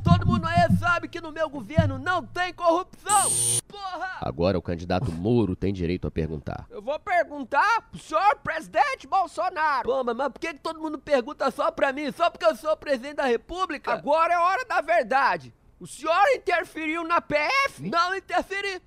Todo 0.10 0.26
mundo 0.26 0.48
aí 0.48 0.76
sabe 0.80 1.08
que 1.08 1.22
no 1.22 1.32
meu 1.32 1.48
governo 1.48 2.00
não 2.00 2.26
tem 2.26 2.52
corrupção. 2.52 3.30
Porra! 3.68 4.18
Agora 4.22 4.58
o 4.58 4.62
candidato 4.62 5.12
Moro 5.12 5.56
tem 5.56 5.72
direito 5.72 6.08
a 6.08 6.12
perguntar. 6.12 6.66
Eu 6.72 6.82
vou 6.82 7.00
perguntar 7.00 7.82
pro 7.92 8.00
senhor 8.00 8.38
presidente 8.38 9.06
Bolsonaro. 9.06 9.88
Pô, 9.88 10.04
mas, 10.04 10.16
mas 10.16 10.30
por 10.30 10.40
que, 10.40 10.54
que 10.54 10.60
todo 10.60 10.80
mundo 10.80 10.98
pergunta 10.98 11.52
só 11.52 11.70
pra 11.70 11.94
mim? 11.94 12.12
Só 12.12 12.28
porque 12.32 12.46
eu 12.46 12.56
sou 12.56 12.76
presidente 12.76 13.18
da 13.18 13.26
república? 13.26 13.94
Agora 13.94 14.34
é 14.34 14.40
hora 14.40 14.66
da 14.66 14.82
verdade. 14.82 15.54
O 15.80 15.86
senhor 15.86 16.28
interferiu 16.36 17.04
na 17.04 17.22
PF? 17.22 17.88
Não 17.88 18.16
interferi. 18.16 18.82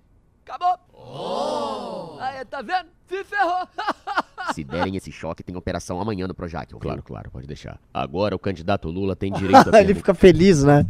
Acabou. 0.46 2.18
Aí, 2.20 2.44
tá 2.44 2.62
vendo? 2.62 2.86
Se 3.08 3.24
ferrou. 3.24 3.68
Se 4.54 4.64
derem 4.64 4.96
esse 4.96 5.12
choque, 5.12 5.42
tem 5.42 5.56
operação 5.56 6.00
amanhã 6.00 6.26
no 6.26 6.34
Projac. 6.34 6.74
Claro, 6.74 7.02
claro, 7.02 7.30
pode 7.30 7.46
deixar. 7.46 7.78
Agora 7.94 8.34
o 8.34 8.38
candidato 8.38 8.88
Lula 8.88 9.14
tem 9.14 9.30
direito 9.34 9.74
a 9.74 9.80
ele 9.80 9.94
fica 9.94 10.14
feliz, 10.14 10.64
né? 10.64 10.84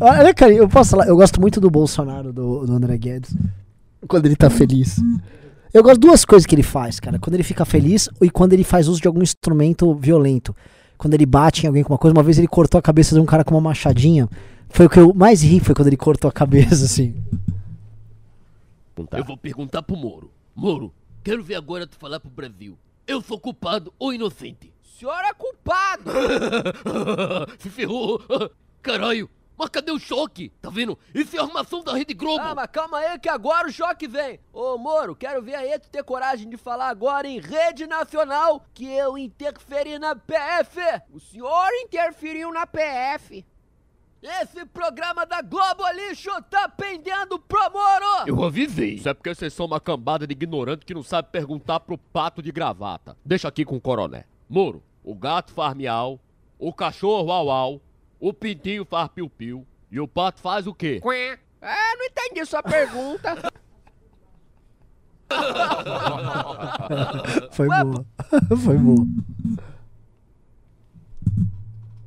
Olha, 0.00 0.32
cara, 0.32 0.52
eu 0.52 0.68
posso 0.68 0.90
falar, 0.90 1.08
eu 1.08 1.16
gosto 1.16 1.40
muito 1.40 1.60
do 1.60 1.70
Bolsonaro, 1.70 2.32
do, 2.32 2.64
do 2.64 2.72
André 2.72 2.96
Guedes. 2.96 3.34
Quando 4.06 4.26
ele 4.26 4.36
tá 4.36 4.48
feliz. 4.48 5.00
Eu 5.74 5.82
gosto 5.82 6.00
de 6.00 6.06
duas 6.06 6.24
coisas 6.24 6.46
que 6.46 6.54
ele 6.54 6.62
faz, 6.62 7.00
cara. 7.00 7.18
Quando 7.18 7.34
ele 7.34 7.42
fica 7.42 7.64
feliz 7.64 8.08
e 8.20 8.30
quando 8.30 8.52
ele 8.52 8.64
faz 8.64 8.88
uso 8.88 9.00
de 9.00 9.08
algum 9.08 9.22
instrumento 9.22 9.94
violento. 9.94 10.54
Quando 10.96 11.14
ele 11.14 11.26
bate 11.26 11.64
em 11.64 11.66
alguém 11.66 11.82
com 11.82 11.92
uma 11.92 11.98
coisa. 11.98 12.16
Uma 12.16 12.22
vez 12.22 12.38
ele 12.38 12.48
cortou 12.48 12.78
a 12.78 12.82
cabeça 12.82 13.14
de 13.14 13.20
um 13.20 13.24
cara 13.24 13.42
com 13.42 13.54
uma 13.54 13.60
machadinha. 13.60 14.28
Foi 14.68 14.86
o 14.86 14.90
que 14.90 14.98
eu 14.98 15.12
mais 15.14 15.42
ri, 15.42 15.60
foi 15.60 15.74
quando 15.74 15.88
ele 15.88 15.96
cortou 15.96 16.28
a 16.28 16.32
cabeça, 16.32 16.84
assim. 16.84 17.14
Perguntar. 18.92 19.18
Eu 19.18 19.24
vou 19.24 19.36
perguntar 19.36 19.82
pro 19.82 19.96
Moro. 19.96 20.32
Moro, 20.54 20.94
quero 21.24 21.42
ver 21.42 21.54
agora 21.54 21.86
tu 21.86 21.96
falar 21.96 22.20
pro 22.20 22.30
Brasil. 22.30 22.78
Eu 23.06 23.20
sou 23.20 23.38
culpado 23.38 23.92
ou 23.98 24.12
inocente? 24.12 24.72
O 24.82 24.86
senhor 24.86 25.24
é 25.24 25.32
culpado! 25.34 26.10
Se 27.58 27.68
ferrou! 27.68 28.20
Caralho! 28.80 29.28
Mas 29.56 29.68
cadê 29.68 29.92
o 29.92 29.98
choque? 29.98 30.50
Tá 30.60 30.70
vendo? 30.70 30.98
Isso 31.14 31.36
é 31.36 31.40
armação 31.40 31.84
da 31.84 31.92
Rede 31.92 32.14
Globo. 32.14 32.42
Ah, 32.42 32.54
mas 32.54 32.66
calma 32.72 32.98
aí 32.98 33.18
que 33.18 33.28
agora 33.28 33.68
o 33.68 33.72
choque 33.72 34.08
vem. 34.08 34.40
Ô, 34.52 34.76
Moro, 34.78 35.14
quero 35.14 35.42
ver 35.42 35.54
aí 35.54 35.78
tu 35.78 35.90
ter 35.90 36.02
coragem 36.02 36.48
de 36.48 36.56
falar 36.56 36.88
agora 36.88 37.28
em 37.28 37.38
rede 37.38 37.86
nacional 37.86 38.64
que 38.74 38.86
eu 38.86 39.16
interferi 39.16 39.98
na 39.98 40.16
PF. 40.16 40.80
O 41.12 41.20
senhor 41.20 41.68
interferiu 41.84 42.50
na 42.52 42.66
PF. 42.66 43.44
Esse 44.22 44.64
programa 44.66 45.26
da 45.26 45.42
Globo 45.42 45.82
lixo 45.94 46.30
tá 46.48 46.68
pendendo 46.68 47.40
pro 47.40 47.58
Moro. 47.72 48.28
Eu 48.28 48.44
avisei. 48.44 48.94
Isso 48.94 49.08
é 49.08 49.14
porque 49.14 49.34
vocês 49.34 49.52
são 49.52 49.66
uma 49.66 49.80
cambada 49.80 50.28
de 50.28 50.32
ignorante 50.32 50.86
que 50.86 50.94
não 50.94 51.02
sabe 51.02 51.30
perguntar 51.32 51.80
pro 51.80 51.98
pato 51.98 52.40
de 52.40 52.52
gravata. 52.52 53.16
Deixa 53.24 53.48
aqui 53.48 53.64
com 53.64 53.74
o 53.74 53.80
coroné. 53.80 54.22
Moro, 54.48 54.80
o 55.02 55.12
gato 55.12 55.52
faz 55.52 55.74
miau, 55.74 56.20
o 56.56 56.72
cachorro 56.72 57.32
au 57.32 57.50
au, 57.50 57.80
o 58.20 58.32
pintinho 58.32 58.84
faz 58.84 59.08
piu-piu 59.08 59.66
e 59.90 59.98
o 59.98 60.06
pato 60.06 60.40
faz 60.40 60.68
o 60.68 60.74
quê? 60.74 61.00
Quê? 61.02 61.36
Ah, 61.60 61.94
não 61.98 62.04
entendi 62.06 62.46
sua 62.46 62.62
pergunta. 62.62 63.50
Foi 67.50 67.66
boa. 67.66 68.06
Foi 68.64 68.78
boa. 68.78 69.04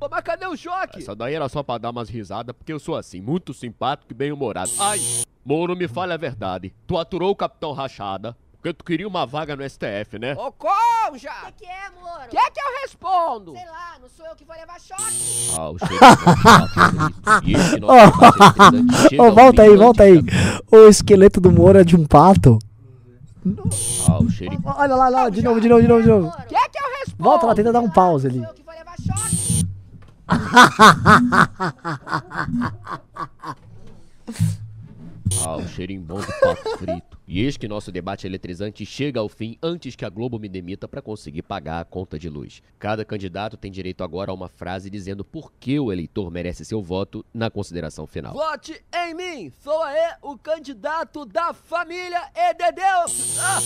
Pô, 0.05 0.09
mas 0.11 0.21
cadê 0.21 0.45
o 0.45 0.55
choque? 0.55 0.99
Essa 0.99 1.15
daí 1.15 1.33
era 1.33 1.49
só 1.49 1.63
pra 1.63 1.79
dar 1.79 1.89
umas 1.89 2.09
risadas, 2.09 2.55
porque 2.55 2.71
eu 2.71 2.79
sou 2.79 2.95
assim, 2.95 3.19
muito 3.19 3.55
simpático 3.55 4.11
e 4.11 4.13
bem-humorado. 4.13 4.69
Ai, 4.77 5.01
Moro, 5.43 5.75
me 5.75 5.87
fale 5.87 6.13
a 6.13 6.17
verdade. 6.17 6.71
Tu 6.85 6.95
aturou 6.95 7.31
o 7.31 7.35
Capitão 7.35 7.71
Rachada, 7.71 8.37
porque 8.51 8.71
tu 8.71 8.85
queria 8.85 9.07
uma 9.07 9.25
vaga 9.25 9.55
no 9.55 9.67
STF, 9.67 10.19
né? 10.19 10.35
Ô, 10.35 10.51
Conja! 10.51 11.31
O 11.41 11.45
que, 11.53 11.65
que 11.65 11.65
é, 11.65 11.89
Moro? 11.99 12.29
Que 12.29 12.37
é 12.37 12.51
que 12.51 12.59
eu 12.59 12.81
respondo? 12.83 13.53
Sei 13.53 13.65
lá, 13.65 13.95
não 13.99 14.07
sou 14.07 14.27
eu 14.27 14.35
que 14.35 14.45
vou 14.45 14.55
levar 14.55 14.79
choque. 14.79 15.57
Ah, 15.57 15.69
o 15.71 15.79
cheiro 15.79 16.05
E 19.11 19.17
ao 19.17 19.33
volta 19.33 19.63
aí, 19.63 19.75
volta 19.75 20.03
aí. 20.03 20.21
O 20.71 20.87
esqueleto 20.87 21.41
do 21.41 21.51
Moro 21.51 21.79
é 21.79 21.83
de 21.83 21.95
um 21.95 22.05
pato. 22.05 22.59
Ah, 24.07 24.19
o 24.19 24.29
cheiro... 24.29 24.55
Olha 24.63 24.95
lá, 24.95 25.09
lá, 25.09 25.29
de 25.31 25.41
novo, 25.41 25.59
de 25.59 25.67
novo, 25.67 25.81
de 25.81 25.87
novo, 25.87 26.01
de 26.03 26.09
novo. 26.09 26.25
Moro? 26.27 26.43
Que 26.47 26.55
é 26.55 26.69
que 26.69 26.77
eu 26.77 26.99
respondo? 26.99 27.23
Volta 27.23 27.47
lá, 27.47 27.55
tenta 27.55 27.73
dar 27.73 27.79
um 27.79 27.89
pause 27.89 28.27
ali. 28.27 28.37
Sou 28.37 28.47
eu 28.47 28.53
que 28.53 28.61
vou 28.61 28.73
levar 28.75 28.95
choque. 28.97 29.44
Ah, 35.43 35.57
o 35.57 35.67
cheirinho 35.67 36.01
bom 36.01 36.19
do 36.19 36.33
pato 36.39 36.77
frito. 36.77 37.14
E 37.27 37.41
eis 37.41 37.57
que 37.57 37.67
nosso 37.67 37.91
debate 37.91 38.27
eletrizante 38.27 38.85
chega 38.85 39.19
ao 39.19 39.27
fim 39.27 39.57
antes 39.61 39.95
que 39.95 40.05
a 40.05 40.09
Globo 40.09 40.37
me 40.37 40.47
demita 40.47 40.87
para 40.87 41.01
conseguir 41.01 41.41
pagar 41.41 41.79
a 41.79 41.85
conta 41.85 42.19
de 42.19 42.29
luz. 42.29 42.61
Cada 42.77 43.03
candidato 43.03 43.57
tem 43.57 43.71
direito 43.71 44.03
agora 44.03 44.29
a 44.29 44.33
uma 44.33 44.47
frase 44.47 44.91
dizendo 44.91 45.25
por 45.25 45.51
que 45.59 45.79
o 45.79 45.91
eleitor 45.91 46.29
merece 46.29 46.63
seu 46.63 46.83
voto 46.83 47.25
na 47.33 47.49
consideração 47.49 48.05
final. 48.05 48.33
Vote 48.33 48.79
em 48.93 49.15
mim, 49.15 49.51
sou 49.63 49.81
aí 49.81 50.13
o 50.21 50.37
candidato 50.37 51.25
da 51.25 51.51
família 51.51 52.29
e 52.35 52.53
de 52.53 52.71
Deus. 52.71 53.39
Ah! 53.39 53.59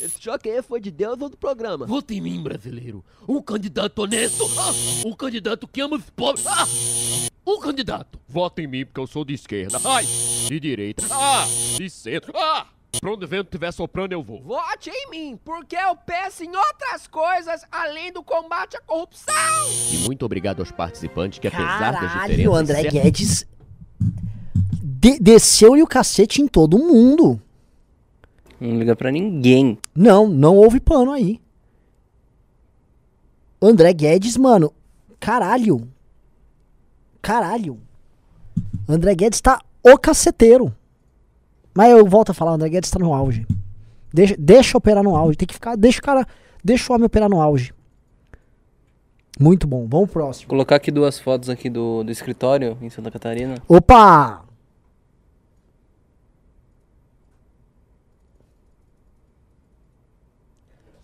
Esse 0.00 0.22
choque 0.22 0.48
aí 0.48 0.62
foi 0.62 0.78
de 0.78 0.90
Deus 0.90 1.20
ou 1.20 1.28
do 1.28 1.36
programa? 1.36 1.86
Vote 1.86 2.14
em 2.14 2.20
mim, 2.20 2.42
brasileiro. 2.42 3.02
Um 3.26 3.40
candidato 3.42 3.98
honesto. 4.00 4.44
Ah, 4.58 5.08
um 5.08 5.12
candidato 5.14 5.66
que 5.66 5.80
ama 5.80 5.96
os 5.96 6.10
pobres. 6.10 6.46
Ah, 6.46 6.66
um 7.46 7.58
candidato. 7.58 8.20
Vote 8.28 8.60
em 8.62 8.66
mim 8.66 8.84
porque 8.84 9.00
eu 9.00 9.06
sou 9.06 9.24
de 9.24 9.32
esquerda. 9.32 9.80
Ai, 9.84 10.04
de 10.48 10.60
direita. 10.60 11.06
Ah, 11.10 11.46
de 11.78 11.88
centro. 11.88 12.32
Ah, 12.38 12.66
pra 13.00 13.10
onde 13.12 13.24
o 13.24 13.28
vento 13.28 13.46
estiver 13.46 13.72
soprando 13.72 14.12
eu 14.12 14.22
vou. 14.22 14.42
Vote 14.42 14.90
em 14.90 15.10
mim, 15.10 15.40
porque 15.44 15.76
eu 15.76 15.96
penso 15.96 16.44
em 16.44 16.54
outras 16.54 17.06
coisas 17.06 17.62
além 17.70 18.12
do 18.12 18.22
combate 18.22 18.76
à 18.76 18.80
corrupção. 18.80 19.34
E 19.92 19.98
muito 20.06 20.24
obrigado 20.24 20.60
aos 20.60 20.70
participantes 20.70 21.38
que 21.38 21.48
apesar 21.48 21.92
das 21.92 22.00
Caralho, 22.00 22.30
diferenças... 22.30 22.52
o 22.52 22.54
André 22.56 22.82
cer- 22.82 22.92
Guedes 22.92 23.46
de- 24.82 25.18
desceu-lhe 25.18 25.82
o 25.82 25.86
cacete 25.86 26.42
em 26.42 26.48
todo 26.48 26.78
mundo. 26.78 27.40
Não 28.60 28.78
liga 28.78 28.96
pra 28.96 29.10
ninguém. 29.12 29.78
Não, 29.94 30.26
não 30.28 30.56
houve 30.56 30.80
pano 30.80 31.12
aí. 31.12 31.40
André 33.60 33.92
Guedes, 33.92 34.36
mano, 34.36 34.72
caralho. 35.18 35.88
Caralho. 37.20 37.80
André 38.88 39.14
Guedes 39.14 39.40
tá 39.40 39.60
o 39.82 39.98
caceteiro. 39.98 40.74
Mas 41.76 41.90
eu 41.90 42.06
volto 42.06 42.30
a 42.30 42.34
falar, 42.34 42.52
o 42.52 42.54
André 42.54 42.70
Guedes 42.70 42.90
tá 42.90 42.98
no 42.98 43.12
auge. 43.12 43.46
Deixa, 44.12 44.34
deixa 44.38 44.78
operar 44.78 45.04
no 45.04 45.14
auge. 45.14 45.36
Tem 45.36 45.46
que 45.46 45.52
ficar. 45.52 45.76
Deixa 45.76 45.98
o 45.98 46.02
cara. 46.02 46.26
Deixa 46.64 46.90
o 46.90 46.94
homem 46.96 47.04
operar 47.04 47.28
no 47.28 47.38
auge. 47.38 47.74
Muito 49.38 49.66
bom. 49.66 49.86
Vamos 49.86 50.10
pro 50.10 50.22
próximo. 50.22 50.48
Colocar 50.48 50.76
aqui 50.76 50.90
duas 50.90 51.20
fotos 51.20 51.50
aqui 51.50 51.68
do, 51.68 52.02
do 52.02 52.10
escritório 52.10 52.78
em 52.80 52.88
Santa 52.88 53.10
Catarina. 53.10 53.56
Opa! 53.68 54.42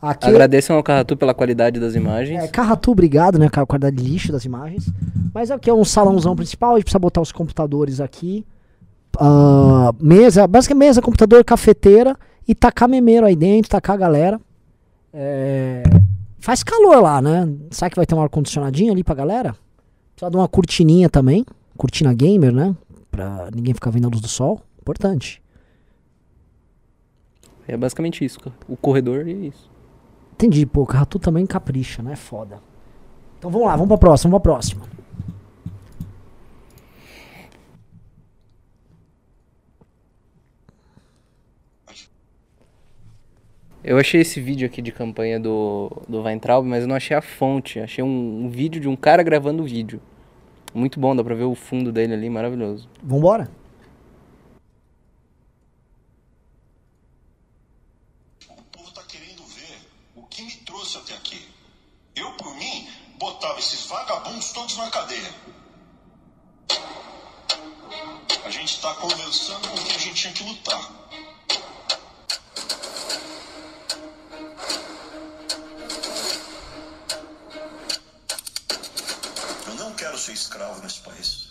Aqui 0.01 0.27
Agradeçam 0.27 0.75
ao 0.75 0.83
Carratu 0.83 1.17
pela 1.17 1.35
qualidade 1.35 1.79
das 1.79 1.95
imagens. 1.95 2.43
é 2.43 2.49
Carratu, 2.49 2.91
obrigado, 2.91 3.39
né, 3.39 3.49
cara, 3.49 3.67
qualidade 3.67 3.97
de 3.97 4.03
lixo 4.03 4.33
das 4.33 4.45
imagens. 4.45 4.91
Mas 5.33 5.51
aqui 5.51 5.71
é 5.71 5.75
um 5.75 5.85
salãozão 5.85 6.35
principal, 6.35 6.73
a 6.73 6.79
gente 6.79 6.85
precisa 6.85 6.99
botar 6.99 7.21
os 7.21 7.31
computadores 7.31 8.01
aqui. 8.01 8.45
Ah, 9.19 9.93
mesa, 10.01 10.47
basicamente 10.47 10.87
mesa, 10.87 11.03
computador, 11.03 11.45
cafeteira 11.45 12.17
e 12.47 12.55
tacar 12.55 12.89
memeiro 12.89 13.27
aí 13.27 13.37
dentro, 13.37 13.71
tacar 13.71 13.95
a 13.95 13.99
galera. 13.99 14.41
É, 15.13 15.83
faz 16.39 16.63
calor 16.63 17.03
lá, 17.03 17.21
né? 17.21 17.49
Será 17.71 17.91
que 17.91 17.97
vai 17.97 18.07
ter 18.07 18.15
um 18.15 18.23
ar-condicionadinho 18.23 18.93
ali 18.93 19.05
pra 19.05 19.15
galera? 19.15 19.55
Precisa 20.15 20.31
de 20.31 20.37
uma 20.37 20.49
cortininha 20.49 21.09
também, 21.11 21.45
cortina 21.77 22.13
gamer, 22.15 22.53
né? 22.53 22.75
Pra 23.11 23.49
ninguém 23.55 23.75
ficar 23.75 23.91
vendo 23.91 24.07
a 24.07 24.11
luz 24.11 24.21
do 24.21 24.29
sol. 24.29 24.61
Importante. 24.81 25.43
É 27.69 27.77
basicamente 27.77 28.25
isso, 28.25 28.41
cara. 28.41 28.55
o 28.69 28.77
corredor 28.77 29.27
e 29.29 29.33
é 29.33 29.47
isso. 29.47 29.71
Entendi, 30.33 30.67
pô, 30.67 30.83
o 30.83 30.87
Carratu 30.87 31.19
também 31.19 31.47
capricha, 31.47 32.03
né? 32.03 32.17
Foda. 32.17 32.59
Então 33.39 33.51
vamos 33.51 33.67
lá, 33.67 33.75
vamos 33.75 33.89
pra 33.89 33.99
próxima, 33.99 34.31
vamos 34.31 34.43
pra 34.43 34.53
próxima. 34.53 34.83
Eu 43.85 43.99
achei 43.99 44.21
esse 44.21 44.41
vídeo 44.41 44.65
aqui 44.65 44.81
de 44.81 44.93
campanha 44.93 45.41
do, 45.41 45.91
do 46.09 46.23
Weintraub, 46.23 46.65
mas 46.65 46.83
eu 46.83 46.89
não 46.89 46.95
achei 46.95 47.17
a 47.17 47.23
fonte. 47.23 47.81
Achei 47.81 48.03
um, 48.03 48.45
um 48.45 48.49
vídeo 48.49 48.81
de 48.81 48.89
um 48.89 48.95
cara 48.95 49.23
gravando 49.23 49.63
o 49.63 49.67
vídeo. 49.67 50.01
Muito 50.73 51.01
bom, 51.01 51.15
dá 51.15 51.25
pra 51.25 51.35
ver 51.35 51.45
o 51.45 51.55
fundo 51.55 51.91
dele 51.91 52.15
ali, 52.15 52.31
maravilhoso. 52.31 52.89
Vambora? 53.03 53.49
Ser 80.23 80.33
escravo 80.35 80.81
nesse 80.85 81.01
país. 81.01 81.49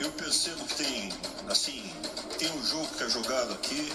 Eu 0.00 0.10
percebo 0.12 0.64
que 0.64 0.76
tem, 0.76 1.12
assim, 1.50 1.82
tem 2.38 2.50
um 2.52 2.64
jogo 2.64 2.86
que 2.96 3.02
é 3.02 3.08
jogado 3.10 3.52
aqui, 3.52 3.92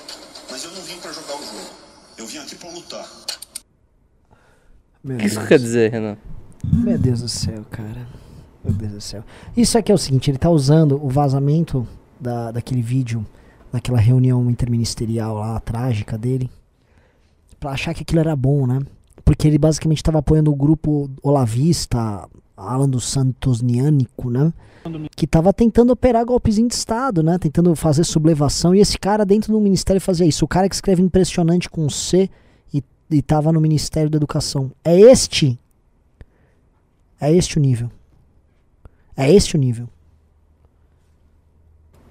mas 0.51 0.63
eu 0.63 0.71
não 0.71 0.81
vim 0.83 0.99
pra 0.99 1.11
jogar 1.11 1.33
o 1.33 1.43
jogo. 1.43 1.69
Eu 2.15 2.27
vim 2.27 2.37
aqui 2.37 2.55
pra 2.55 2.69
lutar. 2.69 3.09
O 5.03 5.17
que 5.17 5.25
isso 5.25 5.47
quer 5.47 5.57
dizer, 5.57 5.91
Renan? 5.91 6.15
Meu 6.63 6.99
Deus 6.99 7.21
do 7.21 7.29
céu, 7.29 7.65
cara. 7.71 8.07
Meu 8.63 8.73
Deus 8.73 8.91
do 8.91 9.01
céu. 9.01 9.23
Isso 9.57 9.79
aqui 9.79 9.91
é 9.91 9.95
o 9.95 9.97
seguinte, 9.97 10.29
ele 10.29 10.37
tá 10.37 10.51
usando 10.51 11.03
o 11.03 11.09
vazamento 11.09 11.87
da, 12.19 12.51
daquele 12.51 12.83
vídeo, 12.83 13.25
daquela 13.73 13.97
reunião 13.97 14.47
interministerial 14.47 15.37
lá, 15.37 15.59
trágica 15.59 16.15
dele, 16.15 16.51
pra 17.59 17.71
achar 17.71 17.93
que 17.93 18.03
aquilo 18.03 18.19
era 18.19 18.35
bom, 18.35 18.65
né? 18.65 18.79
Porque 19.23 19.47
ele 19.47 19.57
basicamente 19.57 20.03
tava 20.03 20.19
apoiando 20.19 20.51
o 20.51 20.55
grupo 20.55 21.09
olavista, 21.21 22.27
Alan 22.55 22.89
dos 22.89 23.05
Santos 23.05 23.61
Niânico, 23.61 24.29
né? 24.29 24.53
Que 25.15 25.27
tava 25.27 25.53
tentando 25.53 25.91
operar 25.91 26.25
golpezinho 26.25 26.67
de 26.67 26.73
Estado, 26.73 27.21
né? 27.21 27.37
Tentando 27.37 27.75
fazer 27.75 28.03
sublevação. 28.03 28.73
E 28.73 28.79
esse 28.79 28.97
cara 28.97 29.25
dentro 29.25 29.51
do 29.51 29.59
ministério 29.59 30.01
fazia 30.01 30.25
isso. 30.25 30.45
O 30.45 30.47
cara 30.47 30.67
que 30.67 30.75
escreve 30.75 31.01
impressionante 31.01 31.69
com 31.69 31.87
C 31.89 32.29
e, 32.73 32.83
e 33.11 33.21
tava 33.21 33.51
no 33.51 33.61
Ministério 33.61 34.09
da 34.09 34.17
Educação. 34.17 34.71
É 34.83 34.99
este 34.99 35.59
é 37.19 37.33
este 37.33 37.57
o 37.57 37.61
nível. 37.61 37.91
É 39.15 39.29
este 39.29 39.55
o 39.55 39.59
nível. 39.59 39.89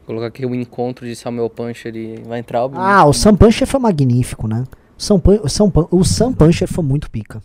Vou 0.07 0.14
colocar 0.14 0.26
aqui 0.26 0.45
o 0.45 0.55
encontro 0.55 1.07
de 1.07 1.17
Samuel 1.17 1.49
Puncher 1.49 1.97
e 1.97 2.23
Weintraub. 2.26 2.75
Ah, 2.76 3.07
o 3.07 3.12
Sam 3.12 3.35
Puncher 3.35 3.67
foi 3.67 3.81
magnífico, 3.81 4.47
né? 4.47 4.64
Sam 4.99 5.21
Pan- 5.21 5.40
o 5.43 5.49
Sam 5.49 5.71
Pan- 5.71 5.88
o 5.90 6.05
Sam 6.05 6.33
Puncher 6.33 6.67
foi 6.69 6.85
muito 6.85 7.11
pica. 7.11 7.40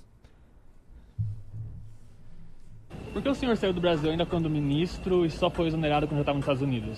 Por 3.13 3.21
que 3.21 3.29
o 3.29 3.35
senhor 3.35 3.55
saiu 3.55 3.73
do 3.73 3.79
Brasil 3.79 4.09
ainda 4.09 4.25
quando 4.25 4.49
ministro 4.49 5.23
e 5.25 5.29
só 5.29 5.49
foi 5.49 5.67
exonerado 5.67 6.07
quando 6.07 6.15
já 6.17 6.21
estava 6.21 6.37
nos 6.37 6.43
Estados 6.45 6.63
Unidos? 6.63 6.97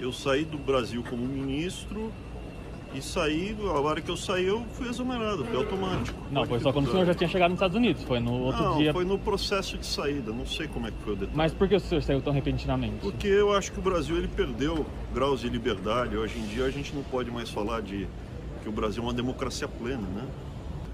Eu 0.00 0.12
saí 0.12 0.44
do 0.44 0.58
Brasil 0.58 1.02
como 1.08 1.24
ministro 1.24 2.12
e 2.92 3.00
saí, 3.00 3.56
a 3.60 3.80
hora 3.80 4.00
que 4.00 4.10
eu 4.10 4.16
saí 4.16 4.46
eu 4.46 4.64
fui 4.72 4.88
exonerado, 4.88 5.44
foi 5.44 5.56
automático. 5.56 6.18
Não, 6.32 6.44
foi 6.44 6.58
só 6.58 6.72
quando 6.72 6.88
o 6.88 6.90
senhor 6.90 7.06
já 7.06 7.14
tinha 7.14 7.28
chegado 7.28 7.50
nos 7.50 7.58
Estados 7.58 7.76
Unidos. 7.76 8.02
Foi 8.02 8.18
no 8.18 8.32
outro 8.32 8.62
Não, 8.62 8.78
dia. 8.78 8.92
foi 8.92 9.04
no 9.04 9.16
processo 9.16 9.78
de 9.78 9.86
saída, 9.86 10.32
não 10.32 10.44
sei 10.44 10.66
como 10.66 10.88
é 10.88 10.90
que 10.90 10.98
foi 11.04 11.12
o 11.12 11.16
detalhe. 11.16 11.36
Mas 11.36 11.54
por 11.54 11.68
que 11.68 11.76
o 11.76 11.80
senhor 11.80 12.02
saiu 12.02 12.20
tão 12.20 12.32
repentinamente? 12.32 12.96
Porque 13.00 13.28
eu 13.28 13.54
acho 13.56 13.70
que 13.70 13.78
o 13.78 13.82
Brasil 13.82 14.16
ele 14.16 14.28
perdeu 14.28 14.84
graus 15.14 15.40
de 15.40 15.48
liberdade. 15.48 16.16
Hoje 16.16 16.36
em 16.36 16.46
dia 16.48 16.64
a 16.64 16.70
gente 16.70 16.92
não 16.94 17.04
pode 17.04 17.30
mais 17.30 17.48
falar 17.48 17.80
de 17.80 18.08
que 18.66 18.68
o 18.68 18.72
Brasil 18.72 19.00
é 19.00 19.06
uma 19.06 19.14
democracia 19.14 19.68
plena, 19.68 20.02
né? 20.08 20.26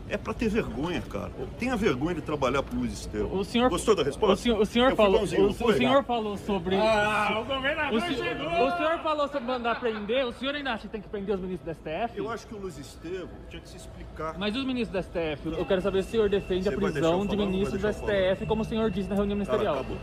É 0.07 0.19
pra 0.19 0.35
ter 0.35 0.47
vergonha, 0.47 1.00
cara. 1.00 1.31
Tenha 1.59 1.75
vergonha 1.75 2.17
de 2.17 2.21
trabalhar 2.21 2.62
pro 2.62 2.79
Luiz 2.79 2.93
Estevam. 2.93 3.35
O 3.35 3.43
senhor, 3.43 3.71
Gostou 3.71 3.95
da 3.97 4.02
resposta? 4.02 4.35
O 4.35 4.37
senhor, 4.37 4.61
o 4.61 4.67
senhor 4.67 4.95
falou, 4.95 5.21
o, 5.21 5.25
o 5.25 5.73
senhor 5.73 6.05
falou 6.05 6.37
sobre. 6.37 6.76
Ah, 6.76 7.38
o 7.41 7.45
governador 7.47 7.99
o, 7.99 8.00
se- 8.02 8.14
chegou! 8.17 8.47
o 8.47 8.76
senhor 8.76 8.99
falou 8.99 9.26
sobre 9.29 9.47
mandar 9.47 9.81
prender. 9.81 10.26
O 10.26 10.33
senhor 10.35 10.55
ainda 10.55 10.75
acha 10.75 10.83
que 10.83 10.88
tem 10.88 11.00
que 11.00 11.09
prender 11.09 11.35
os 11.35 11.41
ministros 11.41 11.64
da 11.64 11.73
STF? 11.73 12.19
Eu 12.19 12.31
acho 12.31 12.47
que 12.47 12.55
o 12.55 12.59
Luiz 12.59 12.76
Estevam 12.76 13.31
tinha 13.49 13.62
que 13.62 13.69
se 13.71 13.79
explicar. 13.79 14.38
Mas 14.38 14.55
os 14.55 14.67
ministros 14.67 14.93
da 14.93 15.02
STF, 15.02 15.49
eu 15.59 15.64
quero 15.64 15.81
saber 15.81 16.02
se 16.02 16.09
o 16.09 16.11
senhor 16.11 16.29
defende 16.29 16.64
Você 16.64 16.75
a 16.75 16.79
prisão 16.79 17.25
de 17.26 17.37
ministros 17.38 17.81
da? 17.81 17.91
STF, 17.91 18.45
como 18.47 18.61
o 18.61 18.64
senhor 18.67 18.91
disse 18.91 19.09
na 19.09 19.14
reunião 19.14 19.37
ministerial. 19.38 19.76
acabou. 19.76 19.97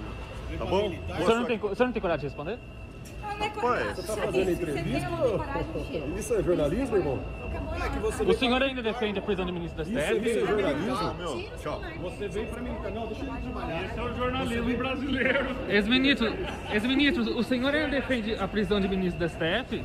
Tá 0.57 0.65
bom? 0.65 0.87
O 0.87 1.17
senhor, 1.17 1.35
não 1.35 1.45
tem, 1.45 1.57
o 1.57 1.75
senhor 1.75 1.85
não 1.85 1.93
tem 1.93 2.01
coragem 2.01 2.21
de 2.21 2.25
responder? 2.25 2.57
Rapaz, 3.39 3.95
Você 3.95 4.01
tá 4.03 4.13
fazendo 4.17 4.51
entrevista? 4.51 5.09
Isso 6.17 6.33
é 6.35 6.43
jornalismo, 6.43 6.97
irmão? 6.97 7.19
É 7.83 7.89
que 7.89 7.99
você 7.99 8.23
O 8.23 8.33
senhor 8.37 8.61
ainda 8.61 8.81
defende 8.81 9.19
a 9.19 9.21
prisão 9.21 9.45
de 9.45 9.51
ministros 9.51 9.87
da 9.87 10.01
STF? 10.01 10.29
Isso, 10.29 10.39
é 10.39 10.45
jornalismo? 10.47 11.13
meu, 11.17 11.43
tchau. 11.61 11.81
Você 12.01 12.27
vem 12.27 12.45
pra 12.47 12.61
mim, 12.61 12.69
não, 12.93 13.07
deixa 13.07 13.23
ele 13.25 13.31
trabalhar. 13.41 13.85
Esse 13.85 13.99
é 13.99 14.03
o 14.03 14.15
jornalismo 14.15 14.77
brasileiro. 14.77 15.45
Ex-ministro, 15.69 16.33
ex-ministro, 16.71 17.37
o 17.37 17.43
senhor 17.43 17.73
ainda 17.73 17.89
defende 17.89 18.33
a 18.35 18.47
prisão 18.47 18.79
de 18.81 18.87
ministros 18.87 19.19
da 19.19 19.27
STF? 19.29 19.83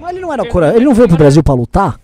Mas 0.00 0.10
ele 0.10 0.20
não 0.20 0.32
era 0.32 0.46
corajoso. 0.46 0.78
Ele 0.78 0.84
não 0.84 0.94
veio 0.94 1.08
pro 1.08 1.16
Brasil 1.16 1.42
pra 1.42 1.54
lutar? 1.54 1.98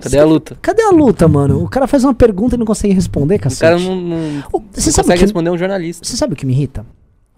Cadê 0.00 0.18
a 0.18 0.24
luta? 0.24 0.58
Cadê 0.60 0.82
a 0.82 0.90
luta, 0.90 1.26
mano? 1.28 1.62
O 1.64 1.68
cara 1.68 1.86
faz 1.86 2.04
uma 2.04 2.12
pergunta 2.14 2.54
e 2.54 2.58
não 2.58 2.66
consegue 2.66 2.92
responder, 2.92 3.36
O 3.36 3.40
cacete. 3.40 3.60
cara 3.60 3.78
não, 3.78 3.96
não, 3.96 4.18
não 4.18 4.42
Você 4.72 4.90
sabe, 4.90 4.92
o 4.92 5.02
consegue 5.04 5.18
que, 5.18 5.24
responder 5.24 5.50
um 5.50 5.56
jornalista. 5.56 6.04
você 6.06 6.16
sabe 6.16 6.34
o 6.34 6.36
que 6.36 6.44
me 6.44 6.52
irrita? 6.52 6.84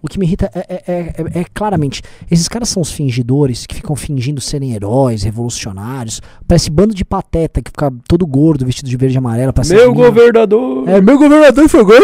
O 0.01 0.07
que 0.07 0.19
me 0.19 0.25
irrita 0.25 0.49
é, 0.53 0.59
é- 0.69 0.83
é- 0.87 1.13
é- 1.17 1.39
é 1.41 1.45
claramente. 1.53 2.01
Esses 2.29 2.47
caras 2.47 2.69
são 2.69 2.81
os 2.81 2.91
fingidores 2.91 3.65
que 3.65 3.73
ficam 3.73 3.95
fingindo 3.95 4.39
serem 4.39 4.73
heróis, 4.73 5.23
revolucionários. 5.23 6.21
Parece 6.47 6.69
bando 6.69 6.93
de 6.93 7.03
pateta 7.03 7.61
que 7.61 7.71
fica 7.71 7.91
todo 8.07 8.25
gordo, 8.25 8.65
vestido 8.65 8.89
de 8.89 8.95
verde 8.95 9.15
e 9.15 9.17
amarelo. 9.17 9.51
Meu 9.67 9.93
governador! 9.93 10.87
É, 10.87 11.01
meu 11.01 11.17
governador 11.17 11.67
foi 11.67 11.83
gol. 11.83 11.95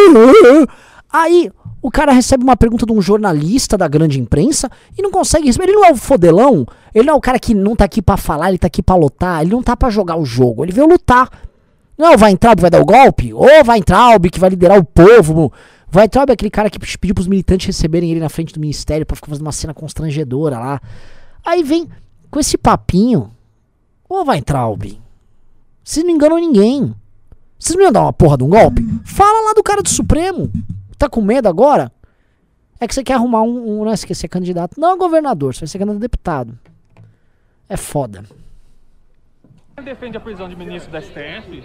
Aí, 1.12 1.52
o 1.82 1.92
cara 1.92 2.12
recebe 2.12 2.44
uma 2.44 2.58
pergunta 2.58 2.86
de 2.86 2.92
um 2.92 3.02
jornalista 3.02 3.78
da 3.78 3.88
grande 3.88 4.20
imprensa 4.20 4.70
e 4.98 5.02
não 5.02 5.12
consegue 5.12 5.46
responder. 5.46 5.70
Ele 5.72 5.78
não 5.80 5.86
é 5.86 5.92
o 5.92 5.96
fodelão, 5.96 6.66
ele 6.96 7.06
não 7.06 7.14
é 7.14 7.18
o 7.18 7.22
cara 7.22 7.38
que 7.38 7.54
não 7.54 7.76
tá 7.76 7.86
aqui 7.86 8.02
pra 8.02 8.18
falar, 8.18 8.50
ele 8.50 8.58
tá 8.58 8.68
aqui 8.68 8.82
pra 8.82 8.96
lutar, 8.96 9.42
ele 9.44 9.52
não 9.52 9.62
tá 9.62 9.78
pra 9.78 9.92
jogar 9.92 10.16
o 10.18 10.26
jogo, 10.26 10.66
ele 10.66 10.72
veio 10.72 10.88
lutar. 10.88 11.30
Não, 11.96 12.18
vai 12.18 12.32
entrar, 12.32 12.56
vai 12.60 12.72
dar 12.72 12.82
o 12.82 12.86
golpe? 12.86 13.32
Ou 13.32 13.64
vai 13.64 13.78
entrar, 13.78 14.20
que 14.20 14.40
vai 14.40 14.50
liderar 14.50 14.80
o 14.80 14.84
povo. 14.84 15.54
Vai 15.94 16.06
é 16.32 16.34
aquele 16.34 16.50
cara 16.50 16.72
que 16.72 16.80
pediu 16.80 17.14
pros 17.14 17.28
militantes 17.28 17.68
receberem 17.68 18.10
ele 18.10 18.20
na 18.20 18.28
frente 18.28 18.52
do 18.52 18.60
ministério 18.60 19.06
pra 19.06 19.16
ficar 19.16 19.28
fazendo 19.28 19.46
uma 19.46 19.52
cena 19.52 19.76
constrangedora 19.76 20.58
lá. 20.58 20.82
Aí 21.46 21.62
vem 21.62 21.88
com 22.32 22.40
esse 22.40 22.58
papinho. 22.58 23.30
Ô, 24.10 24.26
vai 24.26 24.40
entrar, 24.40 24.68
Vocês 25.84 26.04
não 26.04 26.12
enganam 26.12 26.38
ninguém. 26.38 26.96
Vocês 27.60 27.76
não 27.76 27.84
iam 27.84 27.92
dar 27.92 28.02
uma 28.02 28.12
porra 28.12 28.40
de 28.40 28.44
um 28.44 28.50
golpe? 28.50 28.82
Fala 29.06 29.50
lá 29.50 29.54
do 29.54 29.62
cara 29.62 29.84
do 29.84 29.90
Supremo. 29.90 30.52
Tá 30.98 31.08
com 31.08 31.22
medo 31.22 31.48
agora? 31.48 31.92
É 32.80 32.88
que 32.88 32.96
você 32.96 33.04
quer 33.04 33.14
arrumar 33.14 33.44
um, 33.44 33.82
um 33.82 33.86
né? 33.86 33.96
Você 33.96 34.08
quer 34.08 34.16
ser 34.16 34.30
candidato. 34.30 34.80
Não 34.80 34.94
é 34.94 34.98
governador, 34.98 35.54
você 35.54 35.60
vai 35.60 35.68
ser 35.68 35.78
candidato 35.78 35.98
a 35.98 36.08
deputado. 36.08 36.58
É 37.70 37.78
foda. 37.78 38.24
defende 39.84 40.18
a 40.18 40.20
prisão 40.20 40.50
de 40.50 40.56
ministros 40.56 40.92
da 40.92 41.00
STF? 41.04 41.64